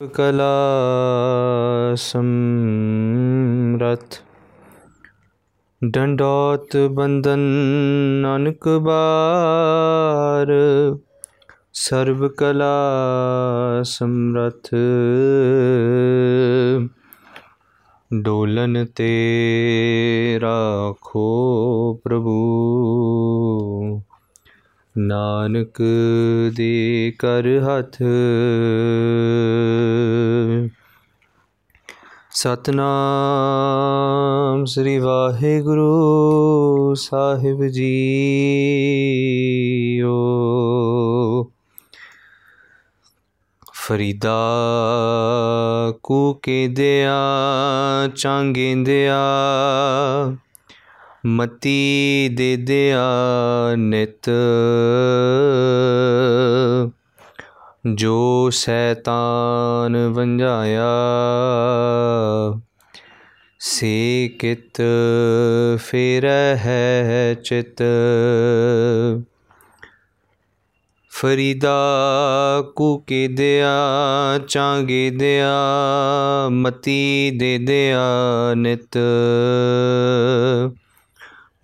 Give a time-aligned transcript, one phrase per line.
[0.00, 0.54] ਕਲਾ
[1.96, 3.34] ਸਮਰਥ
[5.82, 7.38] ਡੰਡੋਤ ਬੰਦਨ
[8.22, 10.52] ਨਾਨਕ ਬਾਰ
[11.74, 12.72] ਸਰਬ ਕਲਾ
[13.84, 14.70] ਸਮਰਥ
[18.10, 19.08] ਡੋਲਨ ਤੇ
[20.42, 21.22] ਰਾਖੋ
[22.04, 22.40] ਪ੍ਰਭੂ
[24.98, 25.82] ਨਾਨਕ
[26.56, 28.02] ਦੇ ਕਰ ਹੱਥ।
[32.30, 40.14] ਸਤਨਾਮ ਸ੍ਰੀ ਵਾਹਿਗੁਰੂ ਸਾਹਿਬ ਜੀਓ।
[43.72, 44.48] ਫਰੀਦਾ
[46.02, 47.18] ਕੂ ਕੇ ਦਿਆ
[48.16, 49.24] ਚਾਂਗੇਂਦਿਆ
[51.26, 53.04] ਮਤੀ ਦੇ ਦਿਆ
[53.76, 54.30] ਨਿਤ।
[57.94, 60.90] ਜੋ ਸੈਤਾਨ ਵੰਝਾਇਆ,
[63.58, 64.82] ਸੇ ਕਿਤ
[65.76, 67.82] ਫੇਰੈ ਹੈ ਚਿਤ।
[71.10, 71.78] ਫਰੀਦਾ
[72.76, 73.72] ਕੂ ਕੇ ਦਿਆ,
[74.48, 75.54] ਚਾਂਗੇ ਦਿਆ,
[76.50, 78.00] ਮਤੀ ਦੇ ਦਿਆ
[78.54, 78.98] ਨਿਤ।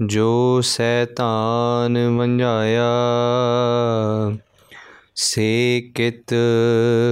[0.07, 2.83] ਜੋ ਸੈਤਾਨ ਵੰਝਾਇਆ
[5.15, 6.35] ਸੇ ਕਿਤ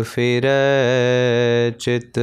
[0.02, 2.18] ਫੇਰੈ ਚਿਤ।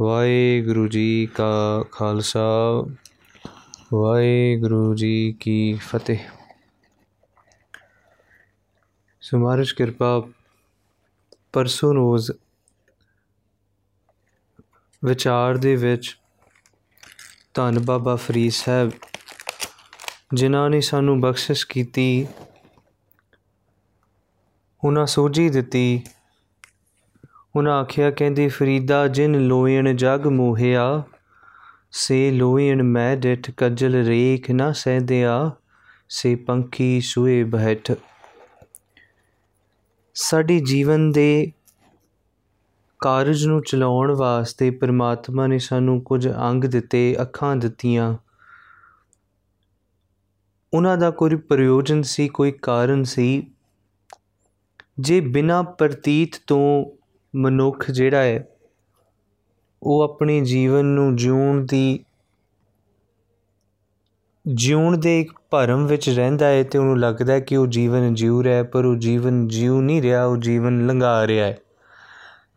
[0.00, 2.84] ਵਾਹਿਗੁਰੂ ਜੀ ਕਾ ਖਾਲਸਾ,
[3.94, 6.18] ਵਾਹਿਗੁਰੂ ਜੀ ਕੀ ਫਤਿਹ।
[9.20, 10.28] ਸੋ ਮਹਾਰਾਜ ਕਿਰਪਾ,
[11.52, 12.30] ਪਰਸੋਂ ਰੋਜ਼
[15.04, 16.19] ਵਿਚਾਰ ਦੇ ਵਿੱਚ
[17.54, 18.90] ਧੰਨ ਬਾਬਾ ਫਰੀਦ ਸਾਹਿਬ,
[20.34, 22.26] ਜਿਨ੍ਹਾਂ ਨੇ ਸਾਨੂੰ ਬਖਸ਼ਿਸ਼ ਕੀਤੀ,
[24.84, 26.02] ਉਹਨਾਂ ਸੋਝੀ ਦਿੱਤੀ।
[27.56, 31.02] ਉਹਨਾਂ ਆਖਿਆ, ਕਹਿੰਦੀ, ਫਰੀਦਾ, ਜਿਨ ਲੋਇਣ ਜਗ ਮੋਹਿਆ,
[31.92, 35.50] ਸੇ ਲੋਇਣ ਮੈਂ ਡਿਠ ਕਜਲ ਰੇਖ ਨਾ ਸਹਿਦਿਆ,
[36.08, 37.92] ਸੇ ਪੰਖੀ ਸੂਏ ਬਹਿਠ।
[40.14, 41.52] ਸਾਡੀ ਜੀਵਨ ਦੇ
[43.00, 48.16] ਕਾਰਜ ਨੂੰ ਚਲਾਉਣ ਵਾਸਤੇ ਪ੍ਰਮਾਤਮਾ ਨੇ ਸਾਨੂੰ ਕੁਝ ਅੰਗ ਦਿੱਤੇ, ਅੱਖਾਂ ਦਿੱਤੀਆਂ।
[50.74, 53.46] ਉਹਨਾਂ ਦਾ ਕੋਈ ਪ੍ਰਯੋਜਨ ਸੀ, ਕੋਈ ਕਾਰਨ ਸੀ।
[54.98, 56.86] ਜੇ ਬਿਨਾ ਪ੍ਰਤੀਤ ਤੋਂ
[57.36, 58.48] ਮਨੁੱਖ ਜਿਹੜਾ ਹੈ,
[59.82, 62.04] ਉਹ ਆਪਣੇ ਜੀਵਨ ਨੂੰ ਜਿਉਣ ਦੀ,
[64.46, 68.42] ਜਿਉਣ ਦੇ ਇੱਕ ਭਰਮ ਵਿੱਚ ਰਹਿੰਦਾ ਹੈ ਤੇ ਉਹਨੂੰ ਲੱਗਦਾ ਹੈ ਕਿ ਉਹ ਜੀਵਨ ਜਿਉ
[68.42, 71.58] ਰਿਹਾ ਪਰ ਉਹ ਜੀਵਨ ਜਿਉ ਨਹੀਂ ਰਿਹਾ, ਉਹ ਜੀਵਨ ਲੰਘਾ ਰਿਹਾ ਹੈ।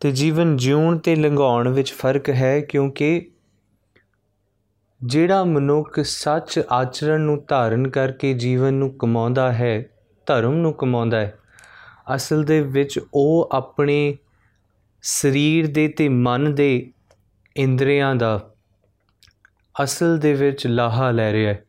[0.04, 3.30] ਤੇ ਜੀਵਨ ਜਿਉਣ ਤੇ ਲੰਘਾਉਣ ਵਿੱਚ ਫ਼ਰਕ ਹੈ ਕਿਉਂਕਿ
[5.04, 9.86] ਜਿਹੜਾ ਮਨੁੱਖ ਸੱਚ ਆਚਰਣ ਨੂੰ ਧਾਰਨ ਕਰਕੇ ਜੀਵਨ ਨੂੰ ਕਮਾਉਂਦਾ ਹੈ,
[10.26, 11.38] ਧਰਮ ਨੂੰ ਕਮਾਉਂਦਾ ਹੈ,
[12.14, 14.18] ਅਸਲ ਦੇ ਵਿੱਚ ਉਹ ਆਪਣੇ
[15.02, 16.92] ਸਰੀਰ ਦੇ ਤੇ ਮਨ ਦੇ
[17.56, 18.54] ਇੰਦਰੀਆਂ ਦਾ
[19.84, 21.64] ਅਸਲ ਦੇ ਵਿੱਚ ਲਾਹਾ ਲੈ ਰਿਹਾ ਹੈ।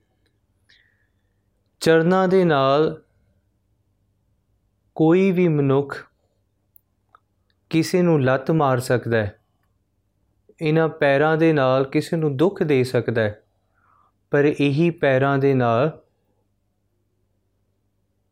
[1.79, 3.01] ਚਰਨਾਂ ਦੇ ਨਾਲ
[4.95, 6.05] ਕੋਈ ਵੀ ਮਨੁੱਖ
[7.69, 9.39] ਕਿਸੇ ਨੂੰ ਲੱਤ ਮਾਰ ਸਕਦਾ ਹੈ।
[10.61, 13.41] ਇਹਨਾਂ ਪੈਰਾਂ ਦੇ ਨਾਲ ਕਿਸੇ ਨੂੰ ਦੁੱਖ ਦੇ ਸਕਦਾ ਹੈ।
[14.31, 16.01] ਪਰ ਇਹੀ ਪੈਰਾਂ ਦੇ ਨਾਲ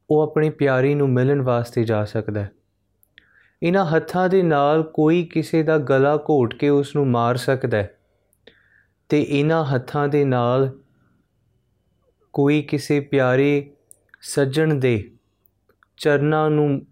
[0.09, 2.51] ਉਹ ਆਪਣੀ ਪਿਆਰੀ ਨੂੰ ਮਿਲਣ ਵਾਸਤੇ ਜਾ ਸਕਦਾ ਹੈ।
[3.63, 7.97] ਇਹਨਾਂ ਹੱਥਾਂ ਦੇ ਨਾਲ ਕੋਈ ਕਿਸੇ ਦਾ ਗਲਾ ਘੋਟ ਕੇ ਉਸ ਨੂੰ ਮਾਰ ਸਕਦਾ ਹੈ।
[9.09, 10.79] ਤੇ ਇਹਨਾਂ ਹੱਥਾਂ ਦੇ ਨਾਲ
[12.33, 13.71] ਕੋਈ ਕਿਸੇ ਪਿਆਰੇ
[14.21, 15.11] ਸੱਜਣ ਦੇ
[15.97, 16.85] ਚਰਨਾਂ ਨੂੰ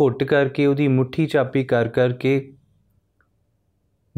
[0.00, 2.52] ਘੁੱਟ ਕਰਕੇ ਉਹਦੀ ਮੁਠੀ ਚਾਪੀ ਕਰ ਕਰਕੇ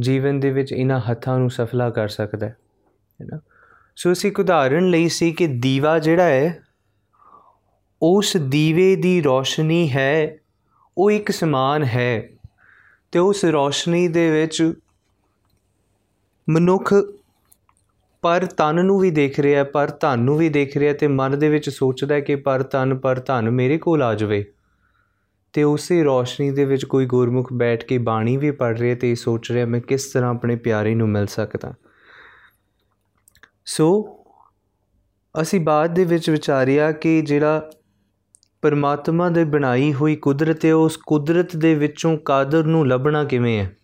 [0.00, 2.56] ਜੀਵਨ ਦੇ ਵਿੱਚ ਇਹਨਾਂ ਹੱਥਾਂ ਨੂੰ ਸਫਲਾ ਕਰ ਸਕਦਾ ਹੈ
[3.20, 3.40] ਹੈਨਾ
[3.96, 6.62] ਸੋ ਅਸੀਂ ਇੱਕ ਉਦਾਹਰਣ ਲਈ ਸੀ ਕਿ ਦੀਵਾ ਜਿਹੜਾ ਹੈ,
[8.02, 10.38] ਉਸ ਦੀਵੇ ਦੀ ਰੋਸ਼ਨੀ ਹੈ,
[10.98, 12.28] ਉਹ ਇੱਕ ਸਮਾਨ ਹੈ
[13.12, 14.72] ਤੇ ਉਸ ਰੋਸ਼ਨੀ ਦੇ ਵਿੱਚ
[16.50, 16.94] ਮਨੁੱਖ
[18.22, 21.48] ਪਰ ਤਨ ਨੂੰ ਵੀ ਦੇਖ ਰਿਹਾ ਪਰ ਧਨ ਨੂੰ ਵੀ ਦੇਖ ਰਿਹਾ ਤੇ ਮਨ ਦੇ
[21.48, 24.52] ਵਿੱਚ ਸੋਚਦਾ ਕਿ ਪਰ ਤਨ ਪਰ ਧਨ ਮੇਰੇ ਕੋਲ ਆ ਜਾਵੇ।
[25.52, 29.52] ਤੇ ਉਸੇ ਰੋਸ਼ਨੀ ਦੇ ਵਿੱਚ ਕੋਈ ਗੁਰਮੁਖ ਬੈਠ ਕੇ ਬਾਣੀ ਵੀ ਪੜ ਰਿਹਾ ਤੇ ਸੋਚ
[29.52, 31.74] ਰਿਹਾ ਮੈਂ ਕਿਸ ਤਰ੍ਹਾਂ ਆਪਣੇ ਪਿਆਰੇ ਨੂੰ ਮਿਲ ਸਕਦਾ।
[33.64, 34.16] ਸੋ
[35.42, 37.70] ਅਸੀਂ ਬਾਅਦ ਦੇ ਵਿੱਚ ਵਿਚਾਰਿਆ ਕਿ ਜਿਹੜਾ
[38.62, 43.76] ਪਰਮਾਤਮਾ ਦੇ ਬਣਾਈ ਹੋਈ ਕੁਦਰਤ ਹੈ, ਉਸ ਕੁਦਰਤ ਦੇ ਵਿੱਚੋਂ ਕਾਦਰ ਨੂੰ ਲੱਭਣਾ ਕਿਵੇਂ ਹੈ?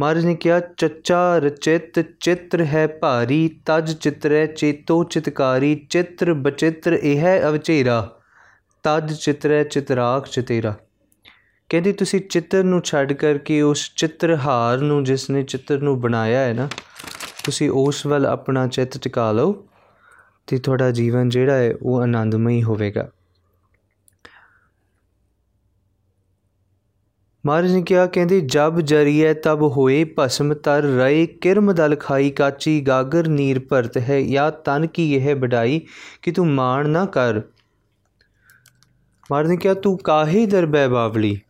[0.00, 7.18] ਮਹਾਰਾਜ ਨੇ ਕਿਹਾ, ਚੱਚਾ ਰਚਿਤ ਚਿੱਤਰ ਹੈ ਭਾਰੀ, ਤਜ ਚਿਤਰੈ ਚੇਤੋ ਚਿਤਕਾਰੀ, ਚਿੱਤਰ ਬਚਿੱਤਰ ਇਹ
[7.18, 8.17] ਹੈ ਅਵਚੇਰਾ।
[8.84, 10.74] ਤਦ ਚਿਤਰੈ ਚਿਤਰਾਖ ਚਤੇਰਾ।
[11.70, 16.52] ਕਹਿੰਦੀ ਤੁਸੀਂ ਚਿੱਤਰ ਨੂੰ ਛੱਡ ਕਰਕੇ ਉਸ ਚਿੱਤਰਹਾਰ ਨੂੰ ਜਿਸ ਨੇ ਚਿੱਤਰ ਨੂੰ ਬਣਾਇਆ ਹੈ
[16.52, 16.68] ਨਾ,
[17.44, 19.52] ਤੁਸੀਂ ਉਸ ਵੱਲ ਆਪਣਾ ਚਿੱਤ ਟਿਕਾ ਲਓ
[20.48, 23.08] ਤੇ ਤੁਹਾਡਾ ਜੀਵਨ ਜਿਹੜਾ ਹੈ ਉਹ ਆਨੰਦਮਈ ਹੋਵੇਗਾ।
[27.44, 32.80] ਮਹਾਰਾਜ ਨੇ ਕਿਹਾ, ਕਹਿੰਦੇ ਜਬ ਜਰੀਏ ਤਬ ਹੋਏ ਭਸਮ ਤਰ ਰਹੇ ਕਿਰਮ ਦਲ ਖਾਈ ਕਾਚੀ
[32.80, 35.80] ਗਾਗਰ ਨੀਰ ਭਰਤ ਹੈ ਜਾਂ ਤਨ ਕੀ ਇਹ ਬਡਾਈ
[36.22, 37.40] ਕਿ ਤੂੰ ਮਾਣ ਨਾ ਕਰ।
[39.32, 41.40] ਮਹਾਰਾਜ ਨੇ ਕਿਹਾ, ਤੂੰ ਕਾਹੇ ਦਰਬੈ ਬਾਵਲੀ?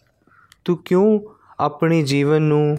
[0.64, 1.20] ਤੂੰ ਕਿਉਂ
[1.60, 2.78] ਆਪਣੇ ਜੀਵਨ ਨੂੰ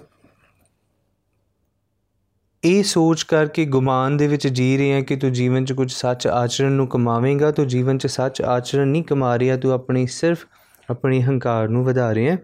[2.64, 6.28] ਇਹ ਸੋਚ ਕਰਕੇ ਗੁਮਾਨ ਦੇ ਵਿੱਚ ਜੀ ਰਹੇ ਹੈ ਕਿ ਤੂੰ ਜੀਵਨ 'ਚ ਕੁਝ ਸੱਚ
[6.28, 7.52] ਆਚਰਣ ਨੂੰ ਕਮਾਵੇਂਗਾ?
[7.52, 10.46] ਤੂੰ ਜੀਵਨ 'ਚ ਸੱਚ ਆਚਰਣ ਨਹੀਂ ਕਮਾ ਰਿਹਾ, ਤੂੰ ਆਪਣੀ ਸਿਰਫ
[10.90, 12.38] ਆਪਣੀ ਹੰਕਾਰ ਨੂੰ ਵਧਾ ਰਿਹਾ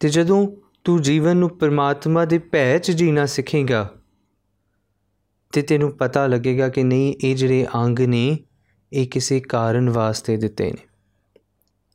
[0.00, 0.46] ਤੇ ਜਦੋਂ
[0.84, 3.88] ਤੂੰ ਜੀਵਨ ਨੂੰ ਪਰਮਾਤਮਾ ਦੇ ਭੈ 'ਚ ਜੀਣਾ ਸਿੱਖੇਗਾ
[5.52, 8.38] ਤੇ ਤੈਨੂੰ ਪਤਾ ਲੱਗੇਗਾ ਕਿ ਨਹੀਂ, ਇਹ ਜਿਹੜੇ ਅੰਗ ਨੇ,
[8.92, 10.89] ਇਹ ਕਿਸੇ ਕਾਰਨ ਵਾਸਤੇ ਦਿੱਤੇ ਨੇ।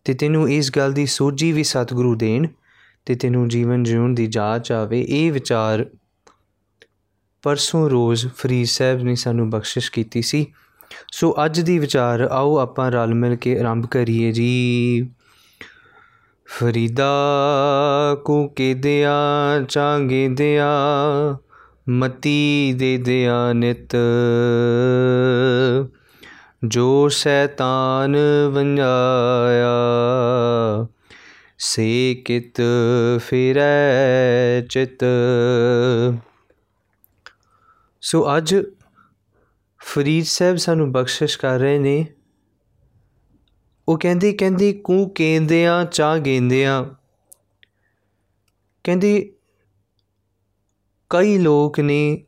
[0.06, 2.48] ਤੇ ਤੈਨੂੰ ਇਸ ਗੱਲ ਦੀ ਸੋਝੀ ਵੀ ਸਤਿਗੁਰੂ ਦੇਣ
[3.06, 5.86] ਤੇ ਤੈਨੂੰ ਜੀਵਨ ਜਿਉਣ ਦੀ ਜਾਚ ਆਵੇ। ਇਹ ਵਿਚਾਰ
[7.42, 10.48] ਪਰਸੋਂ ਰੋਜ਼ ਫਰੀਦ ਸਾਹਿਬ ਨੇ ਸਾਨੂੰ ਬਖਸ਼ਿਸ਼ ਕੀਤੀ ਸੀ।
[11.12, 15.10] ਸੋ ਅੱਜ ਦੀ ਵਿਚਾਰ, ਆਓ ਆਪਾਂ ਰਲ ਮਿਲ ਕੇ ਆਰੰਭ ਕਰੀਏ ਜੀ।
[16.46, 17.12] ਫਰੀਦਾ
[18.26, 19.14] ਕੋ ਕੇ ਦਿਆ,
[19.70, 20.68] ਚਾਂਗੇ ਦਿਆ,
[21.90, 23.96] ਮਤੀ ਦੇ ਦਿਆ ਨਿਤ।
[26.68, 28.18] ਜੋ ਸ਼ੈਤਾਨ
[28.52, 29.78] ਵੰਜਾਇਆ,
[31.58, 32.62] ਸੇ ਕਿਤ
[33.18, 35.00] ਫਿਰੈ ਚਿਤ।
[38.02, 38.56] ਸੋ ਅੱਜ
[39.80, 42.08] ਫਰੀਦ ਸਾਹਿਬ ਸਾਨੂੰ ਬਖਸ਼ਿਸ਼ ਕਰ ਰਹੇ ਨੇ।
[43.88, 46.86] ਉਹ ਕਹਿੰਦੀ ਕਹਿੰਦੀ, ਕੂ ਕੇਂਦਿਆਂ ਚਾ ਗੇਂਦਿਆਂ।
[48.84, 49.34] ਕਹਿੰਦੀ,
[51.10, 52.26] ਕਈ ਲੋਕ ਨੇ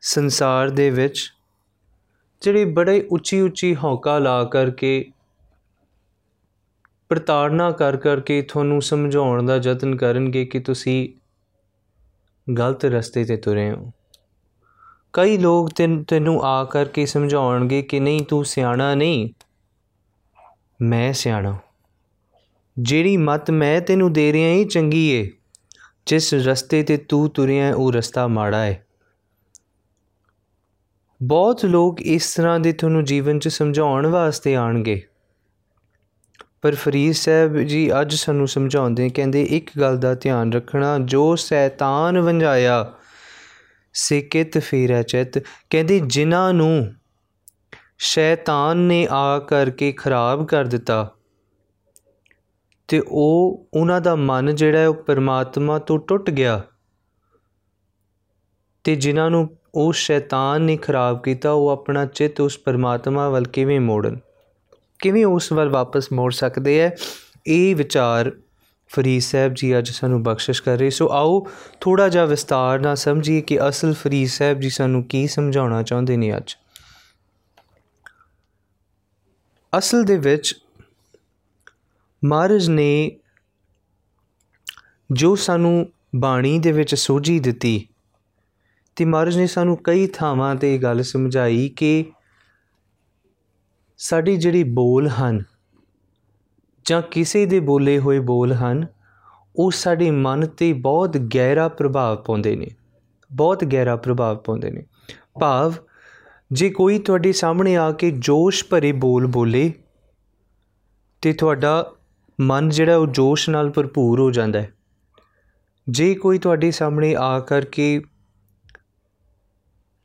[0.00, 1.32] ਸੰਸਾਰ ਦੇ ਵਿੱਚ
[2.42, 5.04] ਜਿਹੜੇ ਬੜੇ ਉੱਚੀ ਉੱਚੀ ਹੌਕਾ ਲਾ ਕਰਕੇ,
[7.08, 11.08] ਪ੍ਰਤਾੜਨਾ ਕਰ ਕਰਕੇ ਤੁਹਾਨੂੰ ਸਮਝਾਉਣ ਦਾ ਯਤਨ ਕਰਨਗੇ ਕਿ ਤੁਸੀਂ
[12.58, 13.90] ਗਲਤ ਰਸਤੇ ਤੇ ਤੁਰੇ ਹੋ।
[15.12, 15.70] ਕਈ ਲੋਕ
[16.08, 19.28] ਤੈਨੂੰ ਆ ਕਰਕੇ ਸਮਝਾਉਣਗੇ ਕਿ ਨਹੀਂ, ਤੂੰ ਸਿਆਣਾ ਨਹੀਂ,
[20.82, 21.56] ਮੈਂ ਸਿਆਣਾ
[22.78, 25.30] ਜਿਹੜੀ ਮਤ ਮੈਂ ਤੈਨੂੰ ਦੇ ਰਿਹਾ ਇਹ ਚੰਗੀ ਏ,
[26.06, 28.85] ਜਿਸ ਰਸਤੇ ਤੇ ਤੂੰ ਤੁਰਿਆ ਉਹ ਰਸਤਾ ਮਾੜਾ ਹੈ
[31.22, 35.02] ਬਹੁਤ ਲੋਕ ਇਸ ਤਰ੍ਹਾਂ ਦੇ ਤੁਹਾਨੂੰ ਜੀਵਨ 'ਚ ਸਮਝਾਉਣ ਵਾਸਤੇ ਆਣਗੇ
[36.62, 42.18] ਪਰ ਫਰੀਦ ਸਾਹਿਬ ਜੀ ਅੱਜ ਸਾਨੂੰ ਸਮਝਾਉਂਦੇ ਕਹਿੰਦੇ ਇੱਕ ਗੱਲ ਦਾ ਧਿਆਨ ਰੱਖਣਾ, ਜੋ ਸ਼ੈਤਾਨ
[42.18, 42.92] ਵੰਜਾਇਆ
[43.92, 45.38] ਸਿਕਿਤ ਫੇਰਾ ਚਿਤ।
[45.70, 46.94] ਕਹਿੰਦੇ ਜਿਨ੍ਹਾਂ ਨੂੰ
[47.98, 51.14] ਸ਼ੈਤਾਨ ਨੇ ਆ ਕਰਕੇ ਖਰਾਬ ਕਰ ਦਿੱਤਾ,
[52.88, 56.62] ਤੇ ਉਹ ਉਹਨਾਂ ਦਾ ਮਨ ਜਿਹੜਾ ਹੈ ਉਹ ਪਰਮਾਤਮਾ ਤੋਂ ਟੁੱਟ ਗਿਆ।
[58.84, 63.80] ਤੇ ਜਿਨ੍ਹਾਂ ਨੂੰ ਉਹ ਸ਼ੈਤਾਨ ਨੇ ਖਰਾਬ ਕੀਤਾ, ਉਹ ਆਪਣਾ ਚਿੱਤ ਉਸ ਪਰਮਾਤਮਾ ਵੱਲ ਕਿਵੇਂ
[63.80, 64.18] ਮੋੜਨ?
[64.98, 66.96] ਕਿਵੇਂ ਉਸ ਵੱਲ ਵਾਪਸ ਮੋੜ ਸਕਦੇ ਹੈ?
[67.46, 68.32] ਇਹ ਵਿਚਾਰ
[68.88, 71.46] ਫਰੀਦ ਸਾਹਿਬ ਜੀ ਅੱਜ ਸਾਨੂੰ ਬਖਸ਼ਿਸ਼ ਕਰ ਰਹੇ। ਸੋ ਆਓ
[71.80, 76.36] ਥੋੜਾ ਜਿਹਾ ਵਿਸਤਾਰ ਨਾਲ ਸਮਝੀਏ ਕਿ ਅਸਲ ਫਰੀਦ ਸਾਹਿਬ ਜੀ ਸਾਨੂੰ ਕੀ ਸਮਝਾਉਣਾ ਚਾਹੁੰਦੇ ਨੇ
[76.36, 76.56] ਅੱਜ।
[79.78, 80.54] ਅਸਲ ਦੇ ਵਿੱਚ
[82.24, 83.16] ਮਹਾਰਾਜ ਨੇ
[85.12, 87.88] ਜੋ ਸਾਨੂੰ ਬਾਣੀ ਦੇ ਵਿੱਚ ਸੋਝੀ ਦਿੱਤੀ
[88.96, 92.04] ਤੇ ਮਹਾਰਾਜ ਨੇ ਸਾਨੂੰ ਕਈ ਥਾਵਾਂ ਤੇ ਇਹ ਗੱਲ ਸਮਝਾਈ ਕਿ
[93.96, 95.44] ਸਾਡੀ ਜਿਹੜੀ ਬੋਲ ਹਨ
[96.84, 98.86] ਜਾਂ ਕਿਸੇ ਦੇ ਬੋਲੇ ਹੋਏ ਬੋਲ ਹਨ,
[99.56, 102.66] ਉਹ ਸਾਡੇ ਮਨ ਤੇ ਬਹੁਤ ਗਹਿਰਾ ਪ੍ਰਭਾਵ ਪਾਉਂਦੇ ਨੇ,
[103.32, 104.82] ਬਹੁਤ ਗਹਿਰਾ ਪ੍ਰਭਾਵ ਪਾਉਂਦੇ ਨੇ।
[105.40, 105.72] ਭਾਵ,
[106.52, 109.72] ਜੇ ਕੋਈ ਤੁਹਾਡੇ ਸਾਹਮਣੇ ਆ ਕੇ ਜੋਸ਼ ਭਰੇ ਬੋਲ ਬੋਲੇ
[111.22, 111.92] ਤੇ ਤੁਹਾਡਾ
[112.40, 114.72] ਮਨ ਜਿਹੜਾ ਉਹ ਜੋਸ਼ ਨਾਲ ਭਰਪੂਰ ਹੋ ਜਾਂਦਾ ਹੈ।
[115.88, 118.02] ਜੇ ਕੋਈ ਤੁਹਾਡੇ ਸਾਹਮਣੇ ਆ ਕਰਕੇ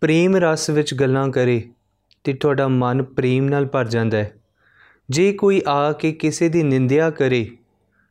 [0.01, 1.63] ਪ੍ਰੇਮ ਰਸ ਵਿੱਚ ਗੱਲਾਂ ਕਰੇ
[2.23, 4.31] ਤੇ ਤੁਹਾਡਾ ਮਨ ਪ੍ਰੇਮ ਨਾਲ ਭਰ ਜਾਂਦਾ ਹੈ।
[5.09, 7.49] ਜੇ ਕੋਈ ਆ ਕੇ ਕਿਸੇ ਦੀ ਨਿੰਦਿਆ ਕਰੇ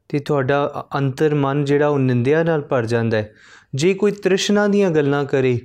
[0.08, 3.32] ਤੇ ਤੁਹਾਡਾ ਅੰਤਰ ਮਨ ਜਿਹੜਾ ਉਹ ਨਿੰਦਿਆ ਨਾਲ ਭਰ ਜਾਂਦਾ ਹੈ।
[3.74, 5.58] ਜੇ ਕੋਈ ਤ੍ਰਿਸ਼ਨਾ ਦੀਆਂ ਗੱਲਾਂ ਕਰੇ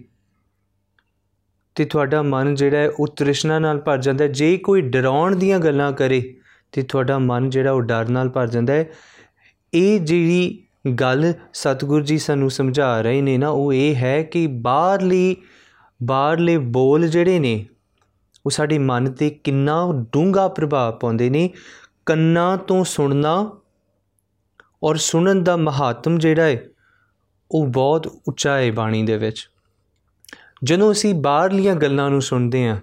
[1.75, 5.59] ਤੇ ਤੁਹਾਡਾ ਮਨ ਜਿਹੜਾ ਹੈ ਉਹ ਤ੍ਰਿਸ਼ਨਾ ਨਾਲ ਭਰ ਜਾਂਦਾ ਹੈ। ਜੇ ਕੋਈ ਡਰਾਉਣ ਦੀਆਂ
[5.59, 6.35] ਗੱਲਾਂ ਕਰੇ
[6.71, 8.89] ਤੇ ਤੁਹਾਡਾ ਮਨ ਜਿਹੜਾ ਉਹ ਡਰ ਨਾਲ ਭਰ ਜਾਂਦਾ ਹੈ।
[9.73, 10.63] ਇਹ ਜਿਹੜੀ
[10.99, 15.35] ਗੱਲ ਸਤਿਗੁਰੂ ਜੀ ਸਾਨੂੰ ਸਮਝਾ ਰਹੇ ਨੇ ਨਾ, ਉਹ ਇਹ ਹੈ ਕਿ ਬਾਹਰਲੀ
[16.03, 17.65] ਬਾਹਰਲੇ ਬੋਲ ਜਿਹੜੇ ਨੇ,
[18.45, 21.49] ਉਹ ਸਾਡੇ ਮਨ ਤੇ ਕਿੰਨਾ ਡੂੰਘਾ ਪ੍ਰਭਾਵ ਪਾਉਂਦੇ ਨੇ।
[22.05, 23.51] ਕੰਨਾਂ ਤੋਂ ਸੁਣਨਾ
[24.83, 26.63] ਔਰ ਸੁਣਨ ਦਾ ਮਹਾਤਮ ਜਿਹੜਾ ਹੈ
[27.51, 29.49] ਉਹ ਬਹੁਤ ਉੱਚਾ ਹੈ ਬਾਣੀ ਦੇ ਵਿੱਚ।
[30.63, 32.77] ਜਦੋਂ ਅਸੀਂ ਬਾਹਰਲੀਆਂ ਗੱਲਾਂ ਨੂੰ ਸੁਣਦੇ ਹਾਂ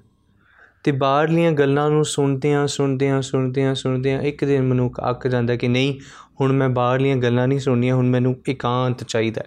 [0.84, 5.00] ਤੇ ਬਾਹਰਲੀਆਂ ਗੱਲਾਂ ਨੂੰ ਸੁਣਦੇ ਹਾਂ ਸੁਣਦੇ ਹਾਂ ਸੁਣਦੇ ਹਾਂ ਸੁਣਦੇ ਹਾਂ ਇੱਕ ਦਿਨ ਮਨੁੱਖ
[5.10, 6.00] ਅੱਕ ਜਾਂਦਾ ਕਿ ਨਹੀਂ,
[6.40, 9.42] ਹੁਣ ਮੈਂ ਬਾਹਰਲੀਆਂ ਗੱਲਾਂ ਨਹੀਂ ਸੁਣਨੀਆਂ, ਹੁਣ ਮੈਨੂੰ ਇਕਾਂਤ ਚਾਹੀਦਾ।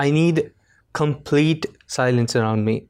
[0.00, 0.40] I need
[0.94, 2.80] complete silence around me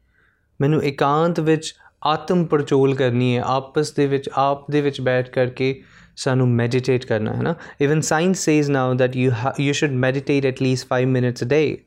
[0.61, 1.75] ਮੈਨੂੰ ਇਕਾਂਤ ਵਿੱਚ
[2.07, 5.75] ਆਤਮ ਪਰਚੋਲ ਕਰਨੀ ਹੈ ਆਪਸ ਦੇ ਵਿੱਚ ਆਪ ਦੇ ਵਿੱਚ ਬੈਠ ਕਰਕੇ
[6.17, 10.63] ਸਾਨੂੰ ਮੈਡੀਟੇਟ ਕਰਨਾ ਹੈ ਨਾ even science says now that you you should meditate at
[10.63, 11.79] least 5 minutes a day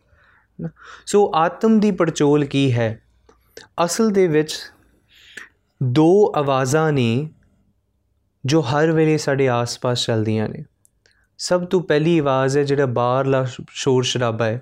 [1.06, 2.90] so ਆਤਮ ਦੀ ਪਰਚੋਲ ਕੀ ਹੈ
[3.86, 4.56] ਅਸਲ ਦੇ ਵਿੱਚ
[5.82, 7.30] ਦੋ ਆਵਾਜ਼ਾਂ ਨੇ
[8.44, 10.64] ਜੋ ਹਰ ਵੇਲੇ ਸਾਡੇ ਆਸ-ਪਾਸ ਚੱਲਦੀਆਂ ਨੇ
[11.40, 14.62] ਸਭ ਤੋਂ ਪਹਿਲੀ ਆਵਾਜ਼ ਹੈ ਜਿਹੜਾ ਬਾਹਰਲਾ ਸ਼ੋਰ ਸ਼ਰਾਬਾ ਹੈ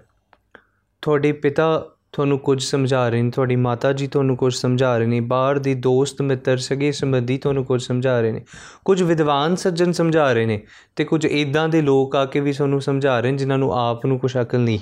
[1.01, 5.20] ਤੁਹਾਡੇ ਪਿਤਾ ਤੁਹਾਨੂੰ ਕੁਝ ਸਮਝਾ ਰਹੇ ਨੇ, ਤੁਹਾਡੀ ਮਾਤਾ ਜੀ ਤੁਹਾਨੂੰ ਕੁਝ ਸਮਝਾ ਰਹੇ ਨੇ,
[5.20, 8.41] ਬਾਹਰ ਦੇ ਦੋਸਤ ਮਿੱਤਰ ਸਗੇ ਸੰਬੰਧੀ ਤੁਹਾਨੂੰ ਕੁਝ ਸਮਝਾ ਰਹੇ ਨੇ,
[8.86, 10.62] ਕੁਝ ਵਿਦਵਾਨ ਸੱਜਣ ਸਮਝਾ ਰਹੇ ਨੇ
[10.96, 14.05] ਤੇ ਕੁਝ ਇਦਾਂ ਦੇ ਲੋਕ ਆ ਕੇ ਵੀ ਤੁਹਾਨੂੰ ਸਮਝਾ ਰਹੇ ਨੇ ਜਿਨ੍ਹਾਂ ਨੂੰ ਆਪ
[14.05, 14.79] ਨੂੰ ਕੁਝ ਅਕਲ ਨਹੀਂ।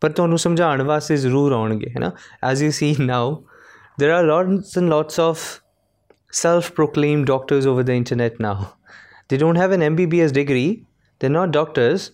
[0.00, 2.10] ਪਰ ਤੁਹਾਨੂੰ ਸਮਝਾਉਣ ਵਾਸਤੇ ਜ਼ਰੂਰ ਆਉਣਗੇ ਹੈਨਾ
[2.44, 3.44] as you see now
[4.00, 5.42] there are lots and lots of
[6.32, 8.56] self-proclaimed doctors over the internet now.
[9.28, 10.84] They don't have an mbbs degree,
[11.20, 12.04] they're not doctors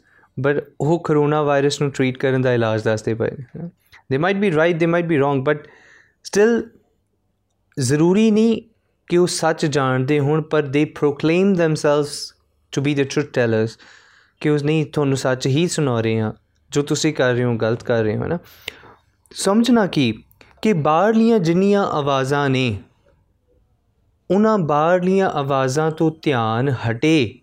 [0.46, 3.70] but ਉਹ ਕਰੋਨਾ ਵਾਇਰਸ ਨੂੰ ਟ੍ਰੀਟ ਕਰਨ ਦਾ ਇਲਾਜ ਦੱਸਦੇ ਪਏ। ਨੇ
[4.10, 5.68] they might be right they might be wrong but
[6.24, 6.70] still
[7.80, 8.62] ਜ਼ਰੂਰੀ ਨਹੀਂ
[9.08, 12.34] ਕਿ ਉਹ ਸੱਚ ਜਾਣਦੇ ਹੋਣ, ਪਰ they proclaim themselves
[12.72, 13.78] to be the truth tellers
[14.40, 16.32] ਕਿ ਉਸ ਨਹੀਂ, ਤੁਹਾਨੂੰ ਸੱਚ ਹੀ ਸੁਣਾ ਰਹੇ ਹਾਂ,
[16.70, 18.38] ਜੋ ਤੁਸੀਂ ਕਰ ਰਹੇ ਹੋ, ਗਲਤ ਕਰ ਰਹੇ ਹੋ ਨਾ
[19.30, 20.24] ਸਮਝਣਾ ਕੀ?
[20.62, 22.78] ਕਿ ਬਾਹਰਲੀਆਂ ਜਿੰਨੀਆਂ ਆਵਾਜ਼ਾਂ ਨੇ,
[24.30, 27.38] ਉਹਨਾਂ ਬਾਹਰਲੀਆਂ ਆਵਾਜ਼ਾਂ ਤੋਂ ਧਿਆਨ ਹਟੇ।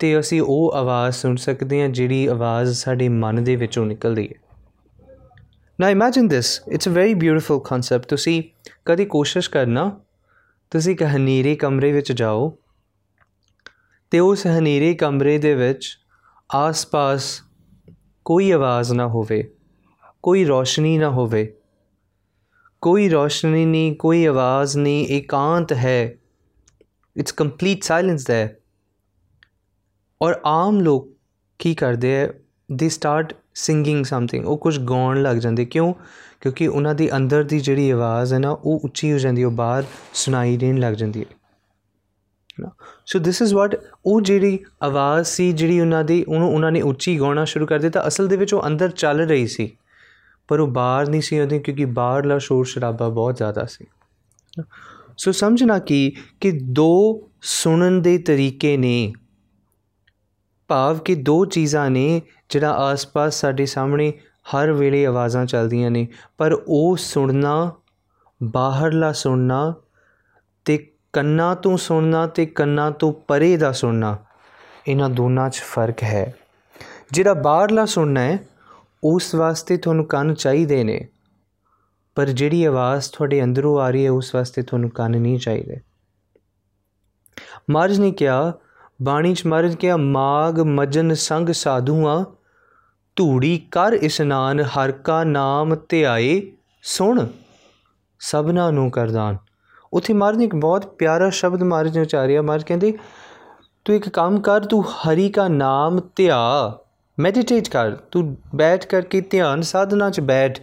[0.00, 4.40] ਤੇ ਅਸੀਂ ਉਹ ਆਵਾਜ਼ ਸੁਣ ਸਕਦੇ ਹਾਂ ਜਿਹੜੀ ਆਵਾਜ਼ ਸਾਡੇ ਮਨ ਦੇ ਵਿੱਚੋਂ ਨਿਕਲਦੀ ਹੈ।
[5.80, 8.42] ਨਾ imagine this it's a very beautiful concept ਤੁਸੀਂ
[8.84, 10.00] ਕਦੀ ਕੋਸ਼ਿਸ਼ ਕਰਨਾ,
[10.70, 12.58] ਤੁਸੀਂ ਇੱਕ ਹਨੇਰੇ ਕਮਰੇ ਵਿੱਚ ਜਾਓ
[14.10, 15.98] ਤੇ ਉਸ ਹਨੇਰੇ ਕਮਰੇ ਦੇ ਵਿੱਚ
[16.54, 17.42] ਆਸ-ਪਾਸ
[18.24, 19.54] ਕੋਈ ਆਵਾਜ਼ ਨਾ ਹੋਵੇ,
[20.22, 21.56] ਕੋਈ ਰੋਸ਼ਨੀ ਨਾ ਹੋਵੇ,
[22.82, 26.14] ਕੋਈ ਰੋਸ਼ਨੀ ਨਹੀਂ, ਕੋਈ ਆਵਾਜ਼ ਨਹੀਂ, ਇਕਾਂਤ ਹੈ।
[27.16, 28.59] ਇਟਸ ਕੰਪਲੀਟ ਸਾਇਲੈਂਸ ਹੈ
[30.22, 31.08] ਔਰ ਆਮ ਲੋਕ
[31.58, 32.32] ਕੀ ਕਰਦੇ ਹੈ
[32.72, 35.92] ਦੇ ਸਟਾਰਟ ਸਿੰਗਿੰਗ ਸਮਥਿੰਗ ਉਹ ਕੁਝ ਗਾਉਣ ਲੱਗ ਜਾਂਦੇ, ਕਿਉਂ?
[36.40, 39.84] ਕਿਉਂਕਿ ਉਹਨਾਂ ਦੀ ਅੰਦਰ ਦੀ ਜਿਹੜੀ ਆਵਾਜ਼ ਹੈ ਨਾ, ਉਹ ਉੱਚੀ ਹੋ ਜਾਂਦੀ ਉਹ ਬਾਹਰ
[40.14, 41.26] ਸੁਣਾਈ ਦੇਣ ਲੱਗ ਜਾਂਦੀ ਹੈ।
[43.06, 47.18] ਸੋ ਥਿਸ ਇਜ਼ ਵਾਟ ਉਹ ਜਿਹੜੀ ਆਵਾਜ਼ ਸੀ, ਜਿਹੜੀ ਉਹਨਾਂ ਦੀ, ਉਹਨੂੰ ਉਹਨਾਂ ਨੇ ਉੱਚੀ
[47.20, 49.70] ਗਾਉਣਾ ਸ਼ੁਰੂ ਕਰ ਦਿੱਤਾ। ਅਸਲ ਦੇ ਵਿੱਚ ਉਹ ਅੰਦਰ ਚੱਲ ਰਹੀ ਸੀ,
[50.48, 53.86] ਪਰ ਉਹ ਬਾਹਰ ਨਹੀਂ ਸੀ ਆਉਂਦੀ, ਕਿਉਂਕਿ ਬਾਹਰਲਾ ਸ਼ੋਰ ਸ਼ਰਾਬਾ ਬਹੁਤ ਜ਼ਿਆਦਾ ਸੀ।
[55.18, 59.12] ਸੋ ਸਮਝਣਾ ਕੀ, ਕਿ ਦੋ ਸੁਣਨ ਦੇ ਤਰੀਕੇ ਨੇ
[60.70, 64.12] ਭਾਵ ਕਿ ਦੋ ਚੀਜ਼ਾਂ ਨੇ ਜਿਹੜਾ ਆਸ-ਪਾਸ ਸਾਡੇ ਸਾਹਮਣੇ
[64.50, 66.08] ਹਰ ਵੇਲੇ ਆਵਾਜ਼ਾਂ ਚੱਲਦੀਆਂ ਨੇ।
[66.38, 67.72] ਪਰ ਉਹ ਸੁਣਨਾ,
[68.42, 69.74] ਬਾਹਰਲਾ ਸੁਣਨਾ
[70.64, 74.18] ਤੇ ਕੰਨਾਂ ਤੋਂ ਸੁਣਨਾ ਤੇ ਕੰਨਾਂ ਤੋਂ ਪਰੇ ਦਾ ਸੁਣਨਾ,
[74.88, 76.34] ਇਹਨਾਂ ਦੋਨਾਂ 'ਚ ਫ਼ਰਕ ਹੈ।
[77.10, 78.38] ਜਿਹੜਾ ਬਾਹਰਲਾ ਸੁਣਨਾ ਹੈ,
[79.04, 81.08] ਉਸ ਵਾਸਤੇ ਤੁਹਾਨੂੰ ਕੰਨ ਚਾਹੀਦੇ ਨੇ,
[82.14, 85.76] ਪਰ ਜਿਹੜੀ ਆਵਾਜ਼ ਤੁਹਾਡੇ ਅੰਦਰੋਂ ਆ ਰਹੀ ਹੈ, ਉਸ ਵਾਸਤੇ ਤੁਹਾਨੂੰ ਕੰਨ ਨਹੀਂ ਚਾਹੀਦੇ।
[87.70, 88.52] ਮਹਾਰਾਜ ਨੇ ਕਿਹਾ
[89.02, 92.24] ਬਾਣੀ ਚ ਮਹਾਰਾਜ ਕਿਹਾ, ਮਾਗ ਮਜਨ ਸੰਗ ਸਾਧੂਆਂ,
[93.16, 96.40] ਧੂੜੀ ਕਰ ਇਸਨਾਨ ਹਰ ਕਾ ਨਾਮ ਧਿਆਏ
[96.82, 97.26] ਸੁਣ,
[98.20, 99.36] ਸਭਨਾ ਨੂੰ ਕਰਦਾਨ।
[99.92, 102.92] ਉਥੇ ਮਹਾਰਾਜ ਨੇ ਇੱਕ ਬਹੁਤ ਪਿਆਰਾ ਸ਼ਬਦ ਮਹਾਰਾਜ ਨੇ ਉਚਾਰਿਆ। ਮਹਾਰਾਜ ਕਹਿੰਦੇ,
[103.84, 106.38] ਤੂੰ ਇੱਕ ਕੰਮ ਕਰ, ਤੂੰ ਹਰੀ ਕਾ ਨਾਮ ਧਿਆ
[107.18, 110.60] ਮੈਡੀਟੇਟ ਕਰ। ਤੂੰ ਬੈਠ ਕਰਕੇ ਧਿਆਨ ਸਾਧਨਾ 'ਚ ਬੈਠ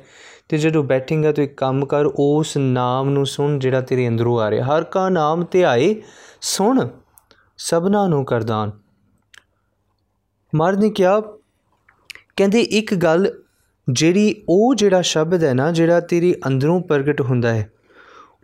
[0.50, 4.50] ਤੇ ਜਦੋਂ ਬੈਠੇਂਗਾ ਤੂੰ ਇੱਕ ਕੰਮ ਕਰ, ਉਸ ਨਾਮ ਨੂੰ ਸੁਣ ਜਿਹੜਾ ਤੇਰੇ ਅੰਦਰੋਂ ਆ
[4.50, 5.96] ਰਿਹਾ। ਹਰ ਕਾ ਨਾਮ ਧਿਆਏ
[6.42, 6.88] ਸੁਣ।
[7.58, 8.72] ਸਭਨਾ ਨੂੰ ਕਰਦਾਨ
[10.56, 11.20] ਮਰਦ ਨੇ ਕਿਹਾ,
[12.36, 13.32] ਕਹਿੰਦੇ, ਇੱਕ ਗੱਲ
[13.88, 17.72] ਜਿਹੜੀ ਉਹ ਜਿਹੜਾ ਸ਼ਬਦ ਹੈ ਨਾ, ਜਿਹੜਾ ਤੇਰੀ ਅੰਦਰੋਂ ਪ੍ਰਗਟ ਹੁੰਦਾ ਹੈ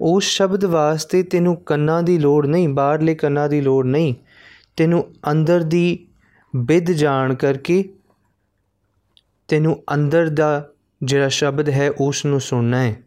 [0.02, 4.14] ਉਸ ਸ਼ਬਦ ਵਾਸਤੇ ਤੈਨੂੰ ਕੰਨਾਂ ਦੀ ਲੋੜ ਨਹੀਂ, ਬਾਹਰਲੇ ਕੰਨਾਂ ਦੀ ਲੋੜ ਨਹੀਂ,
[4.78, 6.08] ਤੈਨੂੰ ਅੰਦਰ ਦੀ
[6.56, 7.84] ਵਿਦ ਜਾਣ ਕਰਕੇ
[9.48, 10.70] ਤੈਨੂੰ ਅੰਦਰ ਦਾ
[11.04, 13.04] ਜਿਹੜਾ ਸ਼ਬਦ ਹੈ, ਉਸ ਨੂੰ ਸੁਣਨਾ ਹੈ।